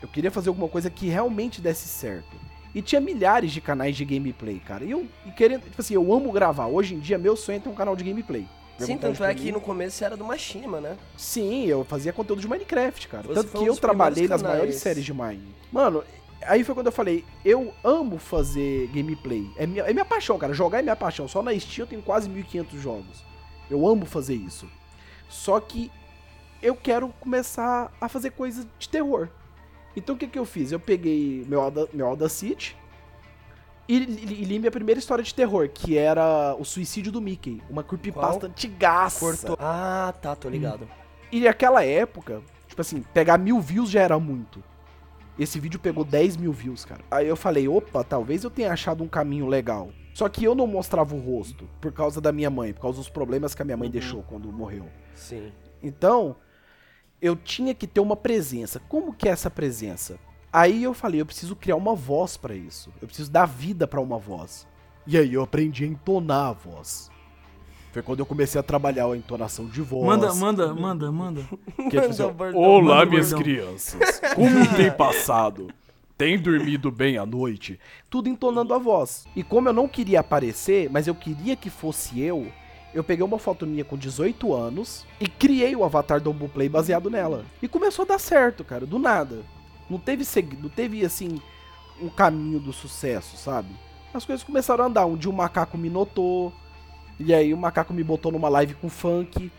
[0.00, 2.36] Eu queria fazer alguma coisa que realmente desse certo.
[2.74, 4.84] E tinha milhares de canais de gameplay, cara.
[4.84, 6.66] E eu e querendo, tipo assim, eu amo gravar.
[6.66, 8.46] Hoje em dia, meu sonho é ter um canal de gameplay.
[8.78, 10.98] Minha Sim, tanto é que no começo era do Machinima, né?
[11.16, 13.26] Sim, eu fazia conteúdo de Minecraft, cara.
[13.26, 15.54] Você Tanto que eu trabalhei nas maiores séries de Mine.
[15.72, 16.04] Mano,
[16.46, 19.50] aí foi quando eu falei, eu amo fazer gameplay.
[19.56, 20.52] É minha, é minha paixão, cara.
[20.52, 21.28] Jogar é minha paixão.
[21.28, 23.24] Só na Steam eu tenho quase 1.500 jogos.
[23.70, 24.68] Eu amo fazer isso.
[25.28, 25.90] Só que
[26.62, 29.28] eu quero começar a fazer coisas de terror.
[29.96, 30.72] Então o que que eu fiz?
[30.72, 32.76] Eu peguei meu, Auda, meu Audacity
[33.88, 37.62] e, li, li minha primeira história de terror, que era o suicídio do Mickey.
[37.70, 38.50] Uma creepypasta Qual?
[38.50, 39.20] antigaça.
[39.20, 39.56] Cortou.
[39.60, 40.88] Ah, tá, tô ligado.
[41.30, 44.62] E naquela época, tipo assim, pegar mil views já era muito.
[45.38, 47.04] Esse vídeo pegou 10 mil views, cara.
[47.10, 49.90] Aí eu falei, opa, talvez eu tenha achado um caminho legal.
[50.14, 53.08] Só que eu não mostrava o rosto por causa da minha mãe, por causa dos
[53.10, 54.86] problemas que a minha mãe deixou quando morreu.
[55.14, 55.52] Sim.
[55.82, 56.36] Então,
[57.20, 58.80] eu tinha que ter uma presença.
[58.88, 60.18] Como que é essa presença?
[60.50, 62.90] Aí eu falei, eu preciso criar uma voz pra isso.
[63.00, 64.66] Eu preciso dar vida pra uma voz.
[65.06, 67.10] E aí eu aprendi a entonar a voz.
[67.96, 70.04] Foi quando eu comecei a trabalhar a entonação de voz.
[70.04, 71.40] Manda, manda, manda, manda.
[71.88, 72.60] Que é tipo assim, Manda bordão.
[72.60, 74.20] Olá, Manda minhas bordão." crianças.
[74.34, 75.68] Como tem passado?
[76.18, 77.80] Tem dormido bem à noite?
[78.10, 79.24] Tudo entonando a voz.
[79.34, 82.52] E como eu não queria aparecer, mas eu queria que fosse eu,
[82.92, 87.08] eu peguei uma foto minha com 18 anos e criei o avatar do Play baseado
[87.08, 87.46] nela.
[87.62, 89.38] E começou a dar certo, cara, do nada.
[89.88, 90.54] Não teve, seg...
[90.62, 91.40] não teve assim,
[91.98, 93.70] um caminho do sucesso, sabe?
[94.12, 95.06] As coisas começaram a andar.
[95.06, 96.52] Um dia o macaco me notou.
[97.18, 99.50] E aí o macaco me botou numa live com o funk.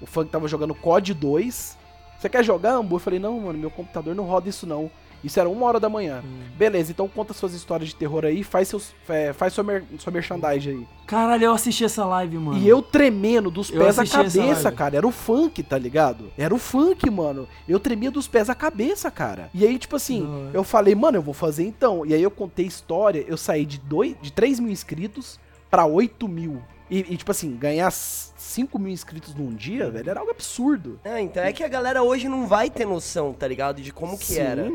[0.00, 1.76] O funk tava jogando COD 2.
[2.18, 2.96] Você quer jogar, Ambu?
[2.96, 4.90] Eu falei, não, mano, meu computador não roda isso não.
[5.24, 6.22] Isso era uma hora da manhã.
[6.56, 10.12] Beleza, então conta suas histórias de terror aí, faz, seus, é, faz sua, mer sua
[10.12, 10.88] merchandising aí.
[11.06, 12.58] Caralho, eu assisti essa live, mano.
[12.58, 14.96] E eu tremendo dos Eu pés à cabeça, cara.
[14.96, 16.30] Era o funk, tá ligado?
[16.38, 17.48] Era o funk, mano.
[17.66, 19.50] Eu tremia dos pés à cabeça, cara.
[19.52, 20.50] E aí, tipo assim, Da hora.
[20.52, 22.06] eu falei, mano, eu vou fazer então.
[22.06, 26.28] E aí eu contei história, eu saí de, dois, de 3 mil inscritos pra 8
[26.28, 26.62] mil.
[26.90, 31.00] E, e, tipo assim, ganhar 5 mil inscritos num dia, velho, era algo absurdo.
[31.04, 33.82] É, então é que a galera hoje não vai ter noção, tá ligado?
[33.82, 34.40] De como que Sim.
[34.40, 34.72] era.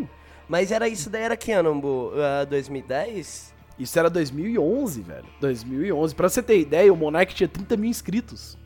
[0.47, 2.11] Mas era isso daí, era que ano, Ambu?
[2.15, 3.53] Ah, 2010?
[3.79, 5.25] Isso era 2011, velho.
[5.39, 6.13] 2011.
[6.13, 8.57] Pra você ter ideia, o Monark tinha 30 mil inscritos.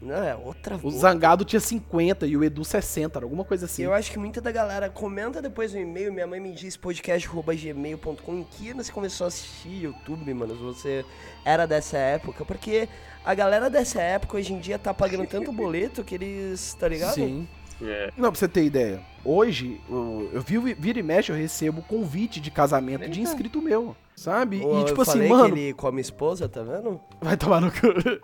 [0.00, 0.94] Não, é outra O voz.
[0.96, 3.82] Zangado tinha 50 e o Edu 60, era alguma coisa assim.
[3.82, 8.34] Eu acho que muita da galera comenta depois no e-mail, minha mãe me diz podcast.gmail.com
[8.34, 11.04] em que você começou a assistir YouTube, mano, se você
[11.44, 12.88] era dessa época, porque
[13.24, 17.14] a galera dessa época hoje em dia tá pagando tanto boleto que eles, tá ligado?
[17.14, 17.48] Sim.
[17.82, 18.10] É.
[18.16, 19.00] Não, pra você ter ideia.
[19.24, 23.96] Hoje, eu, eu vi, vira e mexe, eu recebo convite de casamento de inscrito meu.
[24.18, 24.60] Sabe?
[24.64, 27.00] Ô, e tipo eu assim, falei mano, que ele come esposa, tá vendo?
[27.22, 27.76] vai tomar no cu.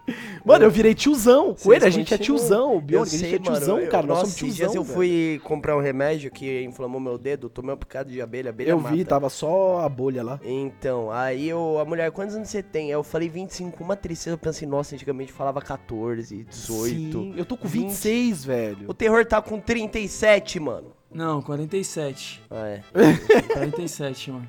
[0.44, 1.54] Mano, eu virei tiozão.
[1.54, 2.72] Com ele, a gente é tiozão.
[2.72, 3.86] O Eu Bionic, a gente sei, é tiozão, mano.
[3.86, 4.06] eu- cara.
[4.06, 4.72] Nós Nossa, somos esses tiozão.
[4.72, 4.94] dias eu velho.
[4.94, 8.80] fui comprar um remédio que inflamou meu dedo, tomei uma picada de abelha, abelha Eu
[8.80, 8.94] mata.
[8.94, 10.40] vi, tava só a bolha lá.
[10.44, 12.86] Então, aí eu, a mulher, quantos anos você tem?
[12.86, 16.88] Aí Eu falei 25, uma tristeza, eu pensei, nossa, antigamente falava 14, 18.
[16.94, 17.84] Sim, eu tô com 20.
[17.90, 18.84] 26, velho.
[18.88, 20.88] O terror tá com 37, mano.
[21.12, 22.42] Não, 47.
[22.50, 22.82] Ah, é.
[23.52, 24.48] 47, mano.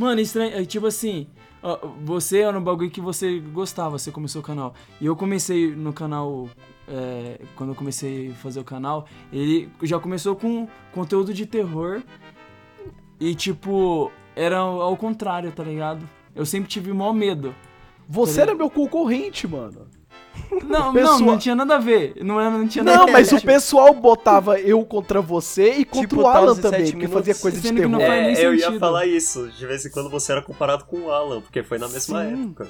[0.00, 0.56] Mano, estranho.
[0.56, 1.26] É, tipo assim,
[2.02, 4.74] você era um bagulho que você gostava, você começou o canal.
[4.98, 6.48] E eu comecei no canal.
[6.88, 12.02] é, quando eu comecei a fazer o canal, ele já começou com conteúdo de terror.
[13.20, 16.08] E tipo, era ao contrário, tá ligado?
[16.34, 17.54] Eu sempre tive maior medo.
[18.08, 19.86] Você era meu concorrente, mano.
[20.64, 22.14] Não, pessoal- não, não tinha nada a ver.
[22.22, 23.12] Não, era, não tinha nada Não, a ver.
[23.12, 26.62] mas o tipo, pessoal botava eu contra você e contra Tipo, o Alan Taos e
[26.62, 28.00] também, porque fazia coisa de terror.
[28.00, 29.48] É, eu ia falar isso.
[29.50, 32.42] De vez em quando você era comparado com o Alan, porque foi na mesma Sim.
[32.44, 32.68] época.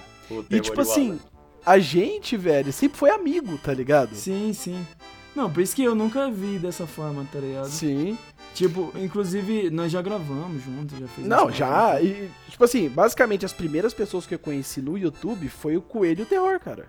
[0.50, 1.18] E tipo assim, Alan.
[1.64, 4.14] a gente, velho, sempre foi amigo, tá ligado?
[4.14, 4.86] Sim, sim.
[5.34, 7.68] Não, por isso que eu nunca vi dessa forma, tá ligado?
[7.68, 8.18] Sim.
[8.52, 11.28] Tipo, inclusive, nós já gravamos juntos, já fizemos.
[11.28, 12.00] Não, já.
[12.02, 16.20] E, tipo assim, basicamente as primeiras pessoas que eu conheci no YouTube foi o Coelho
[16.20, 16.86] e o Terror, cara.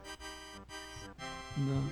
[1.58, 1.84] Não.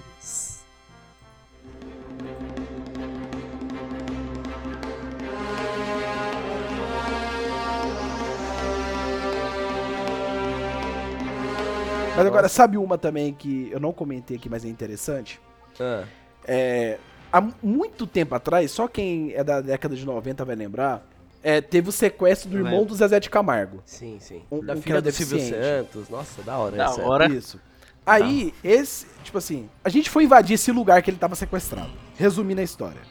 [12.15, 15.39] Mas agora, sabe uma também que eu não comentei aqui, mas é interessante?
[15.79, 16.03] Ah.
[16.45, 16.97] É,
[17.31, 21.01] há muito tempo atrás, só quem é da década de 90 vai lembrar,
[21.41, 22.87] é, teve o sequestro do irmão lembro.
[22.87, 23.81] do Zezé de Camargo.
[23.85, 24.41] Sim, sim.
[24.51, 25.39] Um- da um filha do Silvio.
[25.39, 26.09] Santos.
[26.09, 27.01] Nossa, da hora Da essa.
[27.01, 27.27] hora.
[27.31, 27.59] Isso.
[28.05, 31.91] Aí, esse, tipo assim, a gente foi invadir esse lugar que ele tava sequestrado.
[32.17, 33.01] Resumindo a história.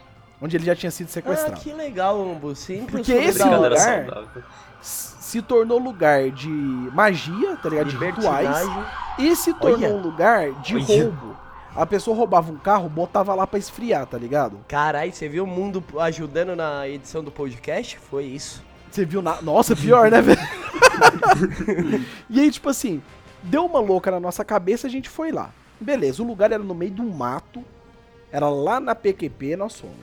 [0.40, 1.61] Onde ele já tinha sido Ah, sequestrado.
[1.61, 2.55] que legal, Umbu.
[2.55, 4.44] Sempre Porque esse lugar-
[4.81, 7.90] Se tornou lugar de magia, tá ligado?
[7.90, 8.48] De rituais.
[9.18, 9.96] E se tornou Olha.
[9.96, 10.85] um lugar de Olha.
[10.85, 11.37] roubo.
[11.77, 14.59] A pessoa roubava um carro, botava lá pra esfriar, tá ligado?
[14.66, 17.98] Caralho, você viu o mundo ajudando na edição do podcast?
[18.11, 18.64] Foi isso.
[18.90, 19.40] Você viu na.
[19.42, 20.40] Nossa, pior, né, velho?
[22.31, 23.03] e aí, tipo assim,
[23.42, 25.53] deu uma louca na nossa cabeça, a gente foi lá.
[25.81, 27.64] Beleza, o lugar era no meio de um mato,
[28.33, 29.96] era lá na PQP, nós fomos.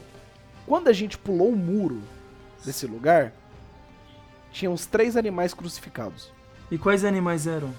[0.66, 2.02] Quando a gente pulou o muro
[2.64, 3.34] desse lugar,
[4.52, 6.32] tinha uns três animais crucificados,
[6.72, 7.72] E quais animais eram?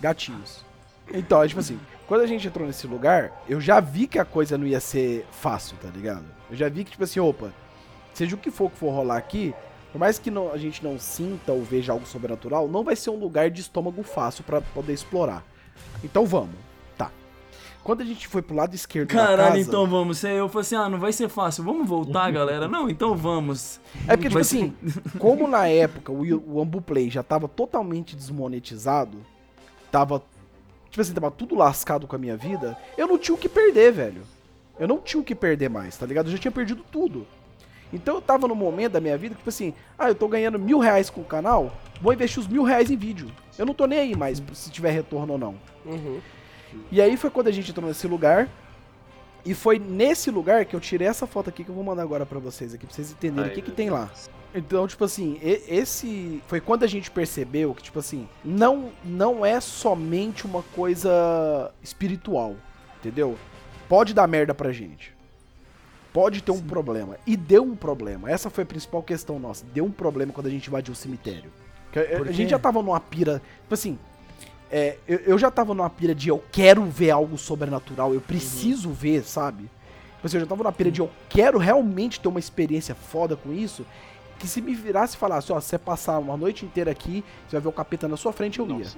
[0.00, 0.64] gatinhos.
[1.12, 4.24] Então, é tipo assim, quando a gente entrou nesse lugar, eu já vi que a
[4.24, 6.24] coisa não ia ser fácil, tá ligado?
[6.50, 7.50] Eu já vi que, tipo assim, opa,
[8.12, 9.54] seja o que for que for rolar aqui,
[9.94, 13.10] por mais que não- a gente não sinta ou veja algo sobrenatural, não vai ser
[13.10, 15.44] um lugar de estômago fácil pra poder explorar.
[16.02, 16.56] Então vamos.
[16.98, 17.12] Tá.
[17.84, 19.60] Quando a gente foi pro lado esquerdo da Caralho, casa...
[19.60, 20.24] então vamos.
[20.24, 21.62] Eu falei assim, ah, não vai ser fácil.
[21.62, 22.66] Vamos voltar, galera?
[22.66, 23.78] Não, então vamos.
[24.08, 24.74] É porque, tipo Vai assim,
[25.16, 29.18] como na época o, o Ambuplay já tava totalmente desmonetizado,
[29.92, 30.20] tava.
[30.90, 33.92] Tipo assim, tava tudo lascado com a minha vida, eu não tinha o que perder,
[33.92, 34.22] velho.
[34.76, 36.26] Eu não tinha o que perder mais, tá ligado?
[36.26, 37.24] Eu já tinha perdido tudo.
[37.94, 40.58] Então eu tava no momento da minha vida que, tipo assim, ah, eu tô ganhando
[40.58, 43.30] mil reais com o canal, vou investir os mil reais em vídeo.
[43.56, 45.54] Eu não tô nem aí mais se tiver retorno ou não.
[45.86, 46.20] Uhum.
[46.90, 48.48] E aí foi quando a gente entrou nesse lugar.
[49.46, 52.24] E foi nesse lugar que eu tirei essa foto aqui que eu vou mandar agora
[52.24, 54.10] pra vocês aqui, pra vocês entenderem Ai, o que, que tem lá.
[54.54, 59.60] Então, tipo assim, esse foi quando a gente percebeu que, tipo assim, não, não é
[59.60, 62.56] somente uma coisa espiritual,
[62.98, 63.36] entendeu?
[63.86, 65.13] Pode dar merda pra gente.
[66.14, 67.16] Pode ter um problema.
[67.26, 68.30] E deu um problema.
[68.30, 69.66] Essa foi a principal questão nossa.
[69.74, 71.50] Deu um problema quando a gente invadiu o cemitério.
[71.92, 73.42] Que a- gente já tava numa pira.
[73.62, 73.98] Tipo assim,
[74.70, 78.90] é, eu, eu já tava numa pira de eu quero ver algo sobrenatural, eu preciso
[78.90, 79.64] ver, sabe?
[80.14, 83.36] Tipo assim, eu já tava numa pira de eu quero realmente ter uma experiência foda
[83.36, 83.84] com isso.
[84.38, 87.56] Que se me virasse e falasse, ó, se você passar uma noite inteira aqui, você
[87.56, 88.74] vai ver o capeta na sua frente, eu ia.
[88.78, 88.96] Nossa.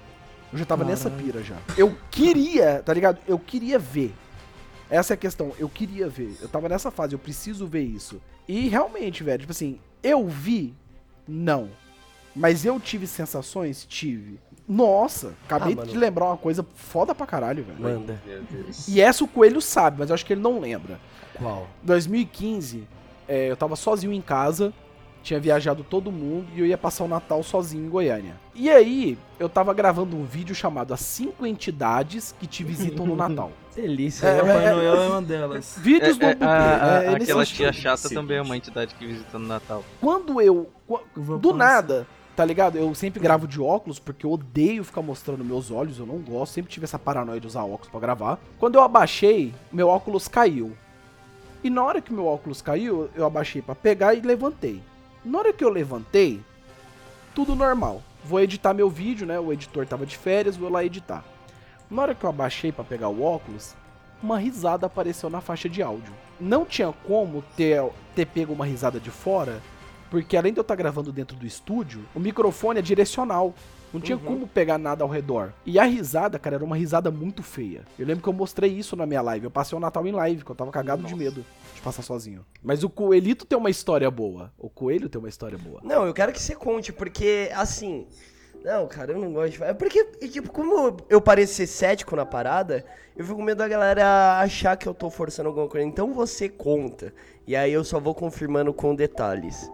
[0.52, 1.56] Eu já tava nessa pira já.
[1.78, 3.18] Eu queria, tá ligado?
[3.26, 4.14] Eu queria ver.
[4.90, 6.36] Essa é a questão, eu queria ver.
[6.40, 8.20] Eu tava nessa fase, eu preciso ver isso.
[8.46, 10.74] E realmente, velho, tipo assim, eu vi?
[11.26, 11.68] Não.
[12.34, 13.84] Mas eu tive sensações?
[13.88, 14.38] Tive.
[14.68, 17.80] Nossa, acabei Ah, de lembrar uma coisa foda pra caralho, velho.
[17.80, 18.20] Manda.
[18.88, 21.00] E essa o Coelho sabe, mas eu acho que ele não lembra.
[21.34, 21.68] Qual?
[21.82, 22.86] 2015,
[23.28, 24.72] é, eu tava sozinho em casa,
[25.22, 28.34] tinha viajado todo mundo e eu ia passar o Natal sozinho em Goiânia.
[28.54, 33.16] E aí, eu tava gravando um vídeo chamado As 5 Entidades que te visitam no
[33.16, 33.50] Natal.
[33.76, 34.26] Delícia.
[34.26, 35.74] É, Papai é, Noel é uma delas.
[35.78, 38.94] Vídeos do É, é, Ambuplay, a- a- é, aquela tia chata também é uma entidade
[38.94, 39.84] que visita no Natal.
[40.00, 40.70] Quando eu.
[41.40, 42.78] Do nada, tá ligado?
[42.78, 46.54] Eu sempre gravo de óculos porque eu odeio ficar mostrando meus olhos, eu não gosto,
[46.54, 48.38] sempre tive essa paranoia de usar óculos pra gravar.
[48.58, 50.76] Quando eu abaixei, meu óculos caiu.
[51.62, 54.80] E na hora que meu óculos caiu, eu abaixei pra pegar e levantei.
[55.24, 56.40] Na hora que eu levantei,
[57.34, 58.02] tudo normal.
[58.24, 59.38] Vou editar meu vídeo, né?
[59.38, 61.24] O editor tava de férias, vou lá editar.
[61.90, 63.74] Na hora que eu abaixei pra pegar o óculos,
[64.22, 66.12] uma risada apareceu na faixa de áudio.
[66.40, 67.82] Não tinha como ter,
[68.14, 69.62] ter pego uma risada de fora,
[70.10, 73.54] porque além de eu estar gravando dentro do estúdio, o microfone é direcional.
[73.92, 75.52] Não tinha como pegar nada ao redor.
[75.64, 77.82] E a risada, cara, era uma risada muito feia.
[77.98, 79.46] Eu lembro que eu mostrei isso na minha live.
[79.46, 81.44] Eu passei o Natal em live, que eu tava cagado de medo
[81.74, 82.44] de passar sozinho.
[82.62, 84.52] Mas o Coelhito tem uma história boa.
[84.58, 85.80] O Coelho tem uma história boa.
[85.82, 88.06] Não, eu quero que você conte, porque, assim...
[88.66, 89.62] Não, cara, eu não gosto.
[89.62, 92.84] É porque, tipo, como eu pareço ser cético na parada,
[93.16, 95.86] eu fico com medo da galera achar que eu tô forçando alguma coisa.
[95.86, 97.14] Então você conta.
[97.46, 99.70] E aí eu só vou confirmando com detalhes.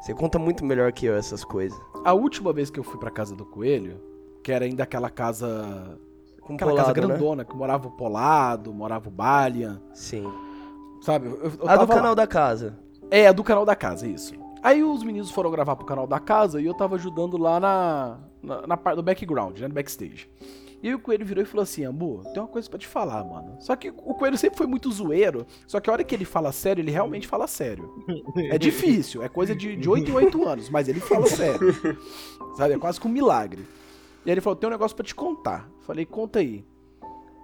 [0.00, 1.76] Você conta muito melhor que eu essas coisas.
[2.04, 4.00] A última vez que eu fui pra casa do Coelho,
[4.44, 5.98] que era ainda aquela casa...
[6.42, 7.06] Com Aquela polado, casa né?
[7.08, 10.28] grandona, que morava o Polado, morava o Balian, Sim.
[11.00, 11.26] sabe?
[11.28, 11.94] Eu, eu A do lá.
[11.94, 12.78] canal da casa.
[13.12, 14.34] É, a do canal da casa, isso.
[14.62, 18.20] Aí os meninos foram gravar pro canal da casa e eu tava ajudando lá na,
[18.42, 19.66] na, na parte do background, né?
[19.66, 20.28] No backstage.
[20.82, 23.22] E aí o Coelho virou e falou assim, Ambu, tem uma coisa pra te falar,
[23.24, 23.56] mano.
[23.60, 26.50] Só que o Coelho sempre foi muito zoeiro, só que a hora que ele fala
[26.50, 28.04] sério, ele realmente fala sério.
[28.50, 31.72] É difícil, é coisa de, de 8 em 8 anos, mas ele fala sério.
[32.56, 33.62] Sabe, é quase que um milagre.
[34.24, 35.68] E aí ele falou, tem um negócio pra te contar.
[35.82, 36.64] Falei, conta aí.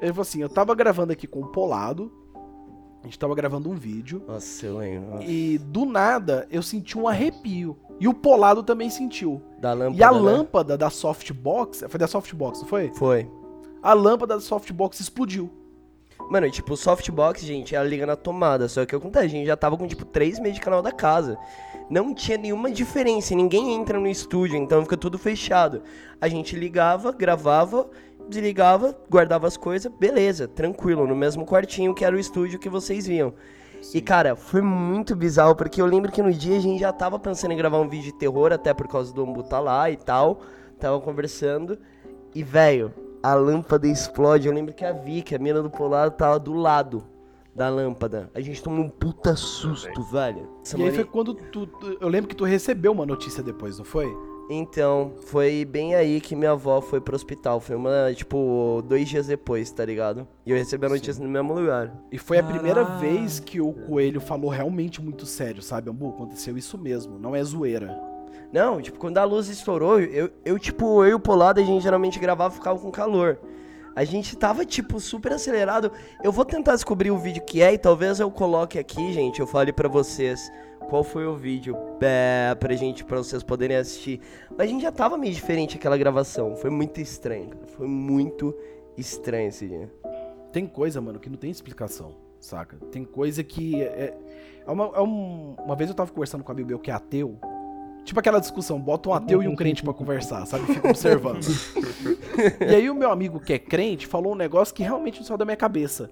[0.00, 2.12] Ele falou assim, eu tava gravando aqui com o Polado,
[3.08, 5.22] a gente tava gravando um vídeo, Nossa, eu lembro.
[5.22, 7.74] e do nada eu senti um arrepio.
[7.98, 9.42] E o Polado também sentiu.
[9.58, 9.98] Da lâmpada.
[9.98, 10.18] E a né?
[10.18, 12.92] lâmpada da softbox, foi da softbox, não foi?
[12.94, 13.28] Foi.
[13.82, 15.50] A lâmpada da softbox explodiu.
[16.30, 18.68] Mano, e, tipo, o softbox, gente, ela liga na tomada.
[18.68, 20.92] Só que eu contei, a gente já tava com, tipo, três meses de canal da
[20.92, 21.38] casa.
[21.88, 25.82] Não tinha nenhuma diferença, ninguém entra no estúdio, então fica tudo fechado.
[26.20, 27.88] A gente ligava, gravava,
[28.28, 33.06] desligava, guardava as coisas, beleza, tranquilo, no mesmo quartinho que era o estúdio que vocês
[33.06, 33.32] viam.
[33.94, 37.18] E, cara, foi muito bizarro, porque eu lembro que no dia a gente já tava
[37.18, 39.96] pensando em gravar um vídeo de terror, até por causa do Ambu tá lá e
[39.96, 40.40] tal.
[40.80, 41.78] Tava conversando.
[42.34, 44.48] E, velho, a lâmpada explode.
[44.48, 47.04] Eu lembro que a Vicky, a mina do Polado, tava do lado
[47.54, 48.28] da lâmpada.
[48.34, 50.48] A gente tomou um puta susto, velho.
[50.64, 53.78] Essa e aí foi quando tu, tu- Eu lembro que tu recebeu uma notícia depois,
[53.78, 54.06] não foi?
[54.50, 57.60] Então, foi bem aí que minha avó foi pro hospital.
[57.60, 60.26] Foi uma, tipo, dois dias depois, tá ligado?
[60.46, 61.92] E eu recebi a notícia no mesmo lugar.
[62.10, 62.98] E foi a primeira Caraca.
[62.98, 66.08] vez que o coelho falou realmente muito sério, sabe, Ambu?
[66.08, 67.94] Aconteceu isso mesmo, não é zoeira.
[68.50, 71.82] Não, tipo, quando a luz estourou, eu, eu tipo, eu e o Polado, a gente
[71.82, 73.38] geralmente gravava e ficava com calor.
[73.94, 75.92] A gente tava, tipo, super acelerado.
[76.22, 79.46] Eu vou tentar descobrir o vídeo que é e talvez eu coloque aqui, gente, eu
[79.46, 80.50] fale pra vocês
[80.88, 84.20] qual foi o vídeo é, pra gente, pra vocês poderem assistir.
[84.50, 86.56] Mas a gente já tava meio diferente aquela gravação.
[86.56, 87.66] Foi muito estranho, cara.
[87.66, 88.54] Foi muito
[88.96, 89.92] estranho esse dia.
[90.52, 92.76] Tem coisa, mano, que não tem explicação, saca?
[92.90, 93.82] Tem coisa que.
[93.82, 94.14] É,
[94.66, 96.94] é uma, é um- uma vez eu tava conversando com um amigo meu que é
[96.94, 97.38] ateu.
[98.04, 100.64] Tipo aquela discussão, bota um ateu e um crente pra conversar, sabe?
[100.72, 101.44] Fica observando.
[102.66, 105.36] e aí o meu amigo que é crente falou um negócio que realmente não saiu
[105.36, 106.10] da minha cabeça.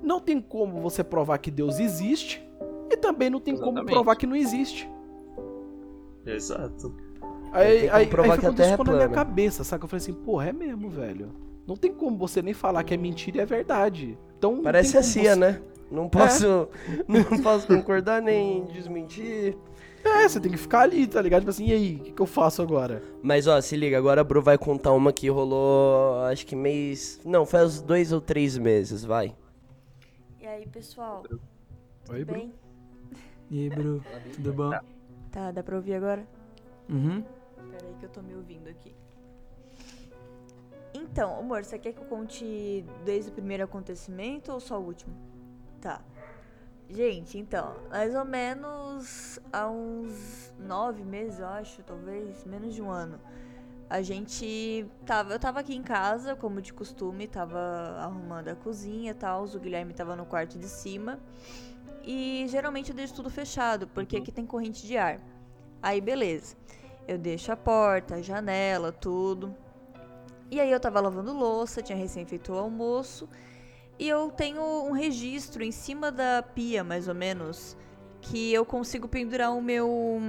[0.00, 2.45] Não tem como você provar que Deus existe
[2.96, 3.92] e também não tem como Exatamente.
[3.92, 4.88] provar que não existe.
[6.24, 6.94] Exato.
[7.52, 9.84] Aí, como aí, provar aí que a Terra é na minha cabeça, saca?
[9.84, 11.30] Eu falei assim, porra, é mesmo, velho.
[11.66, 14.18] Não tem como você nem falar que é mentira e é verdade.
[14.38, 15.62] Então, Parece a como CIA, você- né?
[15.90, 16.68] Não posso,
[17.06, 19.56] não posso concordar nem desmentir.
[20.04, 21.40] É, você tem que ficar ali, tá ligado?
[21.42, 23.02] Tipo assim, e aí, o que, que eu faço agora?
[23.22, 27.20] Mas ó, se liga, agora a Bru vai contar uma que rolou, acho que mês.
[27.24, 29.34] Não, faz dois ou três meses, vai.
[30.40, 31.22] E aí, pessoal?
[32.10, 32.52] Oi, bem?
[33.50, 34.02] E aí, Bru,
[34.34, 34.70] tudo bom?
[35.30, 36.26] Tá, dá pra ouvir agora?
[36.88, 37.22] Uhum.
[37.70, 38.94] Pera aí que eu tô me ouvindo aqui.
[40.92, 45.14] Então, amor, você quer que eu conte desde o primeiro acontecimento ou só o último?
[45.80, 46.00] Tá.
[46.88, 52.90] Gente, então, mais ou menos há uns nove meses, eu acho, talvez, menos de um
[52.90, 53.20] ano.
[53.88, 55.32] A gente tava.
[55.32, 57.58] Eu tava aqui em casa, como de costume, tava
[58.00, 59.44] arrumando a cozinha e tal.
[59.44, 61.20] O Guilherme tava no quarto de cima.
[62.06, 65.20] E geralmente eu deixo tudo fechado, porque aqui tem corrente de ar.
[65.82, 66.56] Aí beleza.
[67.06, 69.54] Eu deixo a porta, a janela, tudo.
[70.50, 73.28] E aí eu tava lavando louça, tinha recém feito o almoço.
[73.98, 77.76] E eu tenho um registro em cima da pia, mais ou menos,
[78.20, 80.20] que eu consigo pendurar o meu.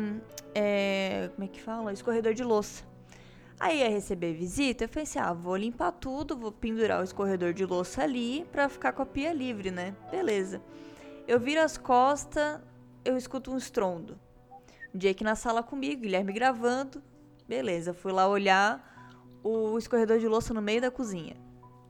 [0.56, 1.94] é, como é que fala?
[1.94, 2.84] Escorredor de louça.
[3.60, 7.54] Aí ia receber visita, eu falei assim: ah, vou limpar tudo, vou pendurar o escorredor
[7.54, 9.96] de louça ali pra ficar com a pia livre, né?
[10.12, 10.62] Beleza.
[11.28, 12.62] Eu viro as costas,
[13.04, 14.18] eu escuto um estrondo.
[14.96, 17.04] Aqui na sala comigo, Guilherme gravando.
[17.46, 21.36] Beleza, fui lá olhar o escorredor de louça no meio da cozinha.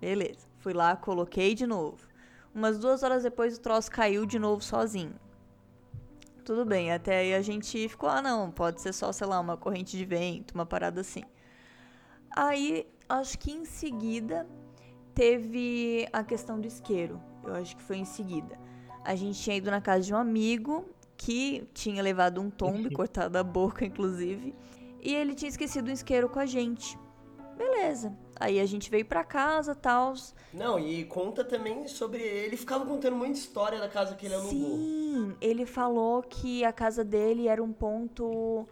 [0.02, 2.08] Beleza, fui lá, coloquei de novo.
[2.54, 5.14] Umas duas horas depois o troço caiu de novo sozinho.
[6.44, 9.56] Tudo bem, até aí a gente ficou, ah não, pode ser só, sei lá, uma
[9.56, 11.24] corrente de vento, uma parada assim.
[12.36, 14.48] Aí, acho que em seguida,
[15.14, 17.22] teve a questão do isqueiro.
[17.44, 18.67] Eu acho que foi em seguida.
[19.08, 22.92] A gente tinha ido na casa de um amigo que tinha levado um tombo e
[22.94, 24.54] cortado a boca, inclusive.
[25.02, 27.00] E ele tinha esquecido um isqueiro com a gente.
[27.58, 28.14] Beleza.
[28.38, 30.14] Aí a gente veio pra casa, tal.
[30.54, 32.22] Não, e conta também sobre.
[32.22, 34.52] Ele ficava contando muita história da casa que ele alugou.
[34.52, 38.68] Sim, ele falou que a casa dele era um ponto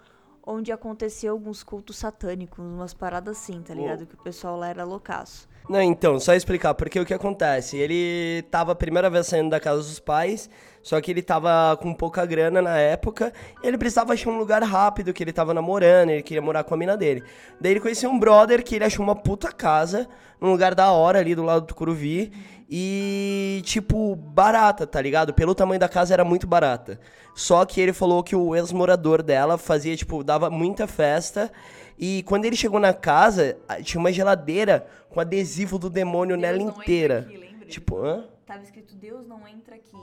[0.45, 4.05] onde aconteceu alguns cultos satânicos, umas paradas assim, tá ligado?
[4.05, 5.47] Que o pessoal lá era loucaço.
[5.68, 7.76] Não, então, só explicar, porque o que acontece?
[7.76, 10.47] Ele tava a primeira vez saindo da casa dos pais,
[10.84, 15.11] só que ele tava com pouca grana na época, ele precisava achar um lugar rápido,
[15.11, 17.24] que ele tava namorando, ele queria morar com a mina dele.
[17.59, 20.07] Daí ele conheceu um brother que ele achou uma puta casa,
[20.39, 22.32] num lugar da hora ali do lado do Curuvi,
[22.70, 25.34] e tipo, barata, tá ligado?
[25.34, 26.99] Pelo tamanho da casa era muito barata.
[27.36, 31.51] Só que ele falou que o ex-morador dela fazia, tipo, dava muita festa,
[31.97, 37.28] E quando ele chegou na casa, tinha uma geladeira com adesivo do demônio nela inteira.
[37.68, 38.26] Tipo, hã?
[38.45, 39.97] Tava escrito Deus não entra aqui.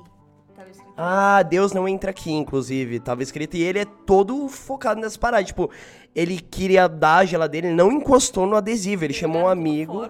[0.56, 2.98] Tava escrito Ah, Deus não entra aqui, inclusive.
[2.98, 3.56] Tava escrito.
[3.56, 5.48] E ele é todo focado nessas paradas.
[5.48, 5.70] Tipo,
[6.14, 9.04] ele queria dar a geladeira, ele não encostou no adesivo.
[9.04, 10.08] Ele chamou um amigo.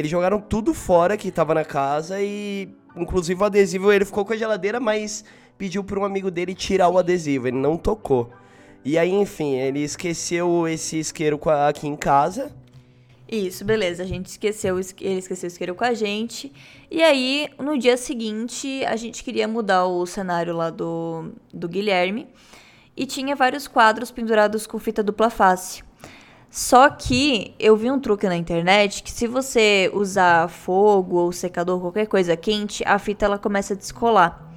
[0.00, 4.32] Eles jogaram tudo fora que tava na casa e, inclusive, o adesivo ele ficou com
[4.32, 5.24] a geladeira, mas
[5.58, 7.48] pediu para um amigo dele tirar o adesivo.
[7.48, 8.32] Ele não tocou.
[8.82, 12.50] E aí, enfim, ele esqueceu esse isqueiro aqui em casa.
[13.30, 14.02] Isso, beleza.
[14.02, 16.50] A gente esqueceu, ele esqueceu o isqueiro com a gente.
[16.90, 22.26] E aí, no dia seguinte, a gente queria mudar o cenário lá do, do Guilherme.
[22.96, 25.82] E tinha vários quadros pendurados com fita dupla face.
[26.50, 31.80] Só que eu vi um truque na internet que se você usar fogo ou secador,
[31.80, 34.52] qualquer coisa quente, a fita ela começa a descolar.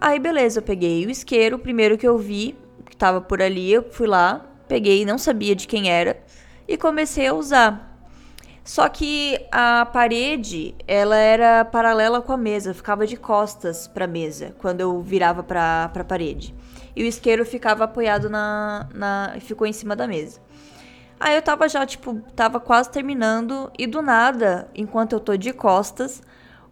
[0.00, 3.72] Aí beleza, eu peguei o isqueiro, o primeiro que eu vi, que tava por ali,
[3.72, 6.20] eu fui lá, peguei, não sabia de quem era,
[6.66, 7.96] e comecei a usar.
[8.64, 14.52] Só que a parede, ela era paralela com a mesa, ficava de costas pra mesa,
[14.58, 16.54] quando eu virava pra, pra parede.
[16.96, 19.36] E o isqueiro ficava apoiado na, na.
[19.40, 20.40] ficou em cima da mesa.
[21.24, 25.54] Aí eu tava já, tipo, tava quase terminando, e do nada, enquanto eu tô de
[25.54, 26.22] costas,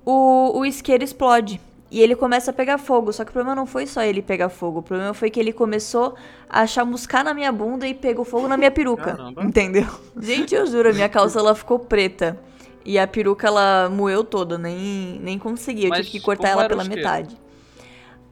[0.05, 1.59] o, o isqueiro explode.
[1.91, 3.15] E ele começa a pegar fogo.
[3.15, 4.81] Só que o problema não foi só ele pegar fogo.
[4.81, 6.17] O problema foi que ele começou
[6.51, 9.13] a chamuscar na minha bunda e pegou fogo na minha peruca.
[9.17, 9.43] Caramba.
[9.43, 9.87] Entendeu?
[10.21, 12.39] Gente, eu juro, a minha calça ela ficou preta.
[12.85, 15.85] E a peruca ela moeu toda, nem, nem consegui.
[15.85, 17.35] Eu Mas tive que cortar ela o pela metade.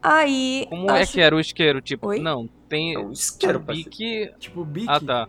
[0.02, 0.66] Aí.
[0.68, 1.80] Como é acho- que era o isqueiro?
[1.80, 2.18] Tipo, Oi?
[2.18, 3.90] não, tem É um isqueiro, um parceiro.
[3.90, 4.30] bique.
[4.38, 4.86] Tipo, bique.
[4.90, 5.28] Ah, tá.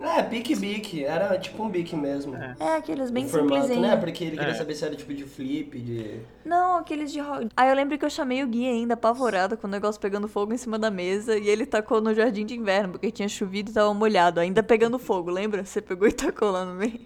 [0.00, 1.04] É, bique-bique.
[1.04, 2.34] Era tipo um bique mesmo.
[2.34, 2.56] É.
[2.58, 3.90] É, aqueles bem formato, simplesinhos.
[3.90, 3.96] né?
[3.96, 4.54] Porque ele queria É.
[4.54, 6.20] saber se era tipo de flip, de...
[6.44, 7.48] Não, aqueles de rock.
[7.54, 10.54] Aí eu lembro que eu chamei o Gui ainda, apavorada, com o negócio pegando fogo
[10.54, 11.36] em cima da mesa.
[11.38, 14.98] E ele tacou no jardim de inverno, porque tinha chovido e tava molhado, ainda pegando
[14.98, 15.64] fogo, lembra?
[15.64, 17.00] Você pegou e tacou lá no meio.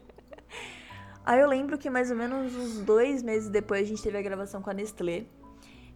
[1.27, 4.23] Aí eu lembro que mais ou menos uns dois meses depois a gente teve a
[4.23, 5.25] gravação com a Nestlé.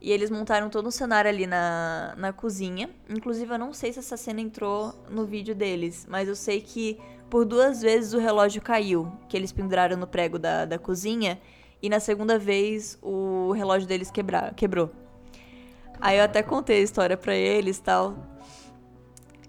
[0.00, 2.88] E eles montaram todo um cenário ali na, na cozinha.
[3.08, 6.98] Inclusive, eu não sei se essa cena entrou no vídeo deles, mas eu sei que
[7.28, 11.40] por duas vezes o relógio caiu, que eles penduraram no prego da, da cozinha.
[11.82, 14.90] E na segunda vez o relógio deles quebrar, quebrou.
[16.00, 18.16] Aí eu até contei a história pra eles e tal.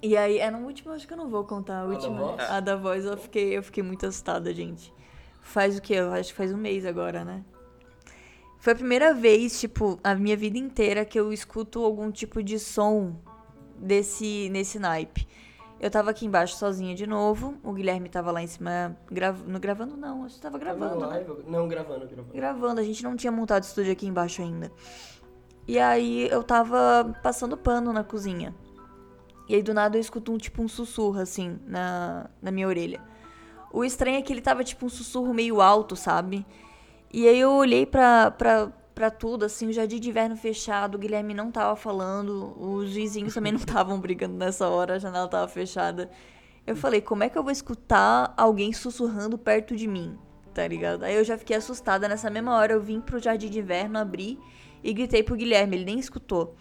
[0.02, 1.82] E aí, é no último, acho que eu não vou contar.
[1.82, 4.94] A última, a da voz, eu fiquei, eu fiquei muito assustada, gente.
[5.42, 5.96] Faz o quê?
[5.96, 7.44] Eu acho que faz um mês agora, né?
[8.60, 12.60] Foi a primeira vez, tipo, a minha vida inteira que eu escuto algum tipo de
[12.60, 13.16] som
[13.78, 15.26] desse nesse naipe.
[15.80, 19.96] Eu tava aqui embaixo sozinha de novo, o Guilherme tava lá em cima gravando, gravando
[19.96, 21.08] não, acho que tava gravando, né?
[21.08, 21.32] live?
[21.48, 22.34] Não, gravando, gravando.
[22.34, 24.70] Gravando, a gente não tinha montado estúdio aqui embaixo ainda.
[25.66, 28.54] E aí eu tava passando pano na cozinha.
[29.48, 33.02] E aí do nada eu escuto um tipo um sussurro assim na, na minha orelha.
[33.72, 36.46] O estranho é que ele tava tipo um sussurro meio alto, sabe?
[37.12, 40.98] E aí eu olhei pra, pra, pra tudo, assim, o jardim de inverno fechado, o
[41.00, 45.48] Guilherme não tava falando, os vizinhos também não estavam brigando nessa hora, a janela tava
[45.48, 46.10] fechada.
[46.68, 50.18] Eu falei, como é que eu vou escutar alguém sussurrando perto de mim?
[50.54, 51.04] Tá ligado?
[51.04, 52.08] Aí eu já fiquei assustada.
[52.08, 54.40] Nessa mesma hora eu vim pro jardim de inverno, abri
[54.84, 56.56] e gritei pro Guilherme, ele nem escutou.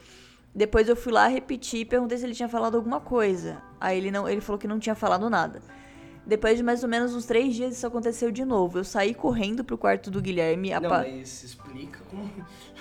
[0.55, 3.62] Depois eu fui lá repetir e perguntei se ele tinha falado alguma coisa.
[3.80, 5.61] Aí ele não, ele falou que não tinha falado nada.
[6.28, 8.78] Depois de mais ou menos uns três dias isso aconteceu de novo.
[8.78, 10.68] Eu saí correndo pro quarto do Guilherme.
[10.70, 12.30] Não, apa- mas explica como...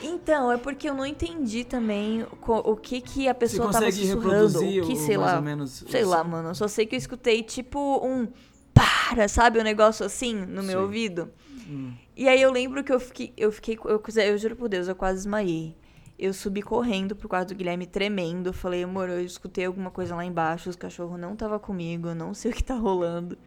[0.03, 3.85] Então, é porque eu não entendi também co- o que que a Você pessoa tava
[3.85, 4.45] consegue sussurrando.
[4.59, 5.37] reproduzir O que, o, sei mais lá.
[5.37, 5.83] ou menos...
[5.89, 6.49] Sei o- lá, mano.
[6.49, 8.27] Eu só sei que eu escutei tipo um
[8.73, 9.59] para, sabe?
[9.59, 10.83] Um negócio assim no meu Sim.
[10.85, 11.29] ouvido.
[11.69, 11.93] Hum.
[12.17, 14.95] E aí eu lembro que eu fiquei, eu fiquei, eu, eu juro por Deus, eu
[14.95, 15.73] quase desmaiei.
[16.17, 18.51] Eu subi correndo pro quarto do Guilherme tremendo.
[18.51, 22.33] Falei, amor, eu escutei alguma coisa lá embaixo, os cachorros não tava comigo, eu não
[22.33, 23.37] sei o que tá rolando.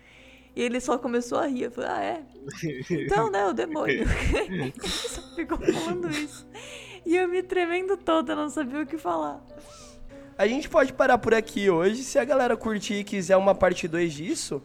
[0.54, 1.64] E ele só começou a rir.
[1.64, 2.22] Eu falei, ah, é?
[2.90, 4.04] Então, né, o demônio.
[4.34, 6.46] ele só ficou falando isso.
[7.04, 9.44] E eu me tremendo toda, não sabia o que falar.
[10.38, 12.02] A gente pode parar por aqui hoje.
[12.02, 14.62] Se a galera curtir e quiser uma parte 2 disso,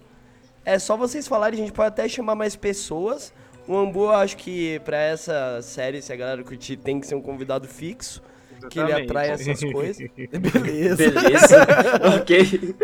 [0.64, 1.60] é só vocês falarem.
[1.60, 3.34] A gente pode até chamar mais pessoas.
[3.68, 7.16] O Ambu, eu acho que pra essa série, se a galera curtir, tem que ser
[7.16, 8.22] um convidado fixo.
[8.70, 9.10] Que ele Exatamente.
[9.12, 10.08] atrai essas coisas.
[10.16, 11.12] Beleza.
[11.12, 11.68] Beleza.
[12.22, 12.76] ok.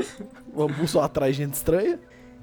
[0.53, 1.99] O Ambu só atrai gente estranha.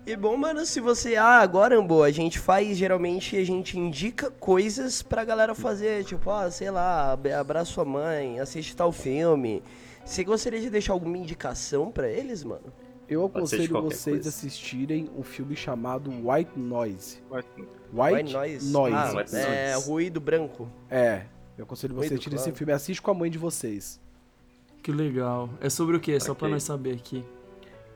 [0.07, 1.17] E bom, mano, se você.
[1.17, 2.77] Ah, agora, Ambo, a gente faz.
[2.79, 6.05] Geralmente a gente indica coisas pra galera fazer.
[6.05, 9.63] Tipo, ah, sei lá, ab- abraça sua mãe, assiste tal filme.
[10.05, 12.73] Você gostaria de deixar alguma indicação pra eles, mano?
[13.09, 14.29] Eu aconselho vocês coisa.
[14.31, 17.19] assistirem um filme chamado White Noise.
[17.31, 17.49] White,
[17.93, 18.71] White Noise.
[18.73, 18.97] Noise.
[18.97, 19.89] Ah, White é, Noise.
[19.89, 20.69] ruído branco.
[20.91, 21.23] É.
[21.57, 22.57] Eu aconselho vocês a Ruído assistirem esse claro.
[22.59, 22.73] filme.
[22.73, 24.01] Assiste com a mãe de vocês.
[24.83, 25.51] Que legal.
[25.61, 26.19] É sobre o quê?
[26.21, 26.53] Só pra Ok.
[26.55, 27.25] nós saber aqui.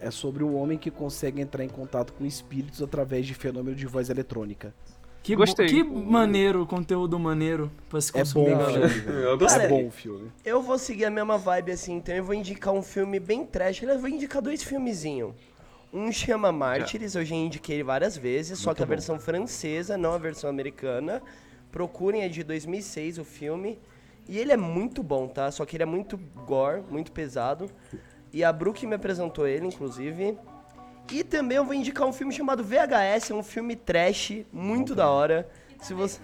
[0.00, 3.86] é sobre um homem que consegue entrar em contato com espíritos através de fenômeno de
[3.86, 4.74] voz eletrônica.
[5.22, 5.66] Que, Gostei.
[5.68, 8.54] que maneiro, conteúdo maneiro pra se É bom consumir.
[8.54, 8.88] o galera.
[8.88, 9.22] filme.
[9.22, 9.68] Eu É gostei.
[9.68, 10.32] bom o filme.
[10.44, 13.80] Eu vou seguir a mesma vibe assim, então eu vou indicar um filme bem trash.
[13.84, 15.32] Eu vou indicar dois filmezinhos.
[15.92, 20.14] Um chama Mártires, eu já indiquei ele várias vezes, só que a versão francesa, não
[20.14, 21.22] a versão americana.
[21.70, 23.78] Procurem, é de 2006 o filme.
[24.26, 25.50] E ele é muito bom, tá?
[25.50, 26.16] Só que ele é muito
[26.46, 27.70] gore, muito pesado.
[28.32, 30.38] E a Brooke me apresentou ele, inclusive.
[31.10, 35.10] E também eu vou indicar um filme chamado VHS, é um filme trash, muito da
[35.10, 35.46] hora.
[35.82, 36.20] Se você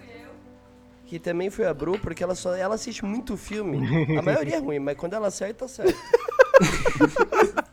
[1.05, 3.79] que também foi a Bru, porque ela só ela assiste muito filme.
[4.15, 5.95] A maioria é ruim, mas quando ela acerta, acerta.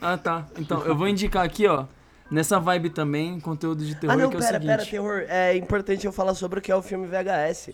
[0.00, 0.46] Ah, tá.
[0.58, 1.86] Então, eu vou indicar aqui, ó.
[2.30, 4.68] Nessa vibe também, conteúdo de terror, ah, não, que é o pera, seguinte.
[4.68, 5.24] pera, terror.
[5.28, 7.70] É importante eu falar sobre o que é o filme VHS.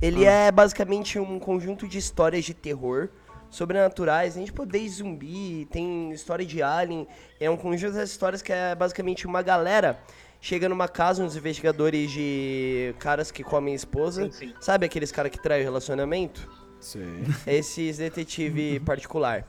[0.00, 3.10] Ele é basicamente um conjunto de histórias de terror
[3.50, 7.06] sobrenaturais, tem tipo desde zumbi, tem história de alien,
[7.40, 9.98] é um conjunto de histórias que é basicamente uma galera
[10.40, 14.54] chega numa casa, uns investigadores de caras que comem esposa, Sim, sim.
[14.60, 16.48] sabe aqueles caras que traem o relacionamento?
[16.80, 17.24] Sim.
[17.46, 19.44] esses detetive particular.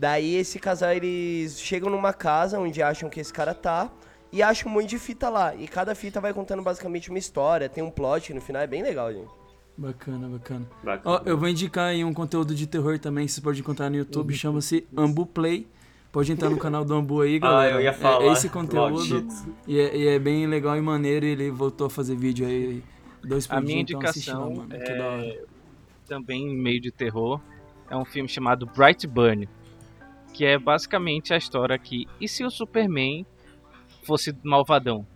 [0.00, 3.92] Daí esse casal eles chegam numa casa onde acham que esse cara tá
[4.32, 5.54] e acham um monte de fita lá.
[5.54, 8.82] E cada fita vai contando basicamente uma história, tem um plot no final, é bem
[8.82, 9.28] legal, gente.
[9.76, 10.66] Bacana, bacana.
[10.82, 11.16] Bacana.
[11.16, 13.96] Ó, eu vou indicar aí um conteúdo de terror também que você pode encontrar no
[13.96, 15.68] YouTube, chama-se Ambu Play.
[16.10, 17.74] Pode entrar no canal do Ambu aí, galera.
[17.74, 18.24] Ah, eu ia É- falar.
[18.24, 19.28] É, esse conteúdo.
[19.68, 21.26] E é, e é bem legal e maneiro.
[21.26, 22.82] e Ele voltou a fazer vídeo aí.
[23.22, 24.84] Dois por A minha então assiste lá, indicação mano.
[24.84, 25.26] Que da hora.
[25.26, 25.42] é
[26.08, 27.38] também meio de terror.
[27.90, 29.46] É um filme chamado Bright Burn,
[30.32, 33.26] que é basicamente a história que e se o Superman
[34.04, 35.06] fosse malvadão?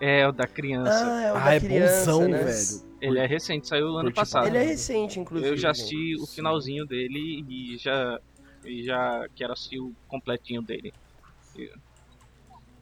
[0.00, 1.06] É o da criança.
[1.06, 2.44] Ah, é o Ah, da é criança, bonzão, né?
[2.44, 2.82] velho.
[3.00, 4.46] Ele é recente, saiu ano curti passado.
[4.46, 5.50] Ele é recente, inclusive.
[5.50, 8.18] Eu já assisti o finalzinho dele e já
[8.64, 10.92] e já quero assistir o completinho dele.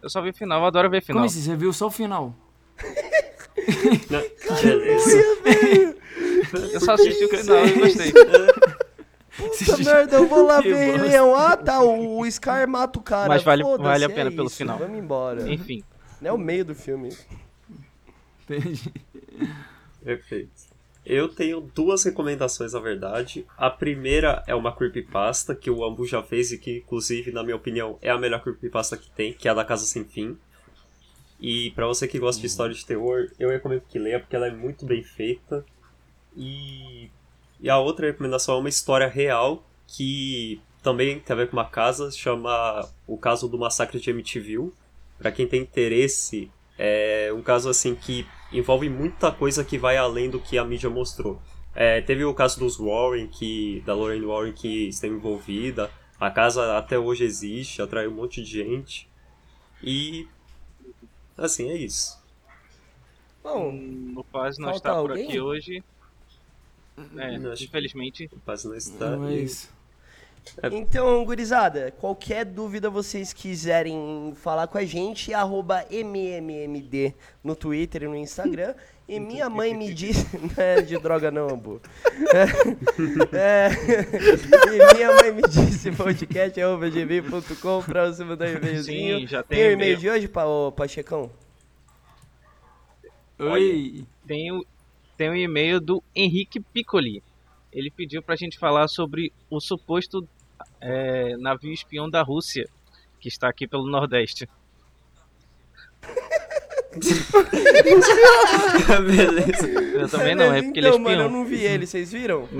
[0.01, 1.23] Eu só vi o final, eu adoro ver final.
[1.23, 1.41] Como assim?
[1.43, 2.35] Você viu só o final?
[4.11, 4.20] Não,
[4.62, 5.18] beleza.
[6.73, 8.12] Eu só assisti o final e gostei.
[9.59, 10.97] Puta merda, eu vou lá ver Rei.
[10.99, 11.34] Leão.
[11.34, 13.28] Ah, tá, o Scar mata o cara.
[13.28, 14.78] Mas vale- vale a é pena pelo isso, final.
[14.78, 15.51] Vamos embora.
[15.53, 15.82] Enfim,
[16.20, 17.16] Não é o meio do filme.
[18.45, 18.93] Entendi.
[20.05, 20.72] Perfeito.
[21.05, 23.45] Eu tenho duas recomendações, na verdade.
[23.59, 27.57] A primeira é uma creepypasta que o Ambu já fez e que, inclusive, na minha
[27.57, 30.38] opinião, é a melhor creepypasta que tem, que é a da Casa Sem Fim.
[31.40, 34.47] E pra você que gosta de história de terror, eu recomendo que leia, porque ela
[34.47, 35.64] é muito bem feita.
[36.36, 37.11] E,
[37.63, 41.65] e a outra recomendação é uma história real que também tem a ver com uma
[41.65, 44.73] casa, chama O Caso do Massacre de Amityville.
[45.17, 50.29] Pra quem tem interesse, é um caso assim que envolve muita coisa que vai além
[50.29, 51.41] do que a mídia mostrou.
[51.73, 55.89] É, teve o caso dos Warren, que, da Lorraine Warren, que esteve envolvida.
[56.19, 59.09] A casa até hoje existe, atraiu um monte de gente.
[59.83, 60.27] E.
[61.39, 62.21] Assim, é isso.
[63.43, 63.73] Bom,
[64.17, 65.29] o Paz não está por alguém?
[65.29, 65.83] aqui hoje.
[67.16, 68.30] É, Não, acho- infelizmente.
[68.44, 68.94] Quase não está.
[69.14, 69.70] Então é e- isso.
[70.72, 78.09] Então, gurizada, qualquer dúvida vocês quiserem falar com a gente, arroba MMMD no Twitter e
[78.09, 78.74] no Instagram.
[79.09, 80.26] E minha mãe me disse.
[80.36, 81.80] Não é de droga não, amor.
[83.32, 89.20] É, e minha mãe me disse podcast arroba gmail.com pra você mandar um e-mailzinho.
[89.20, 89.98] Sim, já Tem tem o e-mail e-mail.
[89.98, 91.30] de hoje, pa, ô, Pachecão?
[93.38, 94.05] Oi!
[94.26, 94.64] Tem o,
[95.17, 97.23] tem o e-mail do Henrique Piccoli.
[97.73, 100.27] Ele pediu pra gente falar sobre o suposto
[100.81, 102.69] é, navio espião da Rússia,
[103.19, 104.49] que está aqui pelo Nordeste.
[109.07, 109.69] Beleza.
[109.69, 111.31] Eu também não, é porque ele é então, mano, eu espião.
[111.31, 112.49] não vi ele, vocês viram?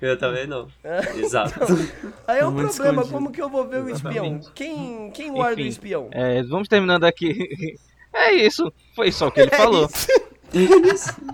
[0.00, 0.68] Eu também não.
[1.18, 1.58] Exato.
[2.26, 3.12] Aí é o muito problema, escondido.
[3.12, 4.38] como que eu vou ver o espião?
[4.54, 5.70] Quem, quem guarda o Enfim.
[5.70, 6.08] espião?
[6.12, 7.34] É, vamos terminando aqui.
[8.14, 9.88] É isso, foi só o que ele falou.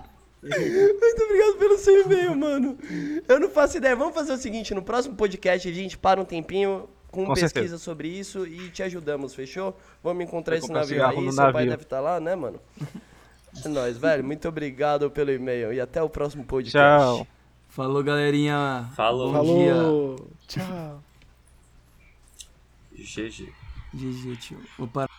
[0.45, 2.77] Muito obrigado pelo seu e-mail, mano.
[3.27, 3.95] Eu não faço ideia.
[3.95, 7.53] Vamos fazer o seguinte: no próximo podcast a gente para um tempinho com, Com pesquisa
[7.53, 7.77] certeza.
[7.77, 9.75] sobre isso e te ajudamos, fechou?
[10.03, 11.15] Vamos encontrar esse navio aí.
[11.19, 11.69] no Seu pai navio.
[11.71, 12.59] deve estar lá, né, mano?
[13.63, 14.23] É nóis, velho.
[14.23, 16.77] Muito obrigado pelo e-mail e até o próximo podcast.
[16.77, 17.25] Tchau.
[17.69, 18.89] Falou, galerinha.
[18.95, 19.31] Falou.
[19.31, 19.73] Bom dia.
[19.73, 20.29] Falou.
[20.47, 21.03] Tchau.
[22.93, 23.49] GG.
[23.93, 24.59] GG, tio.
[24.77, 25.14] Vou parar.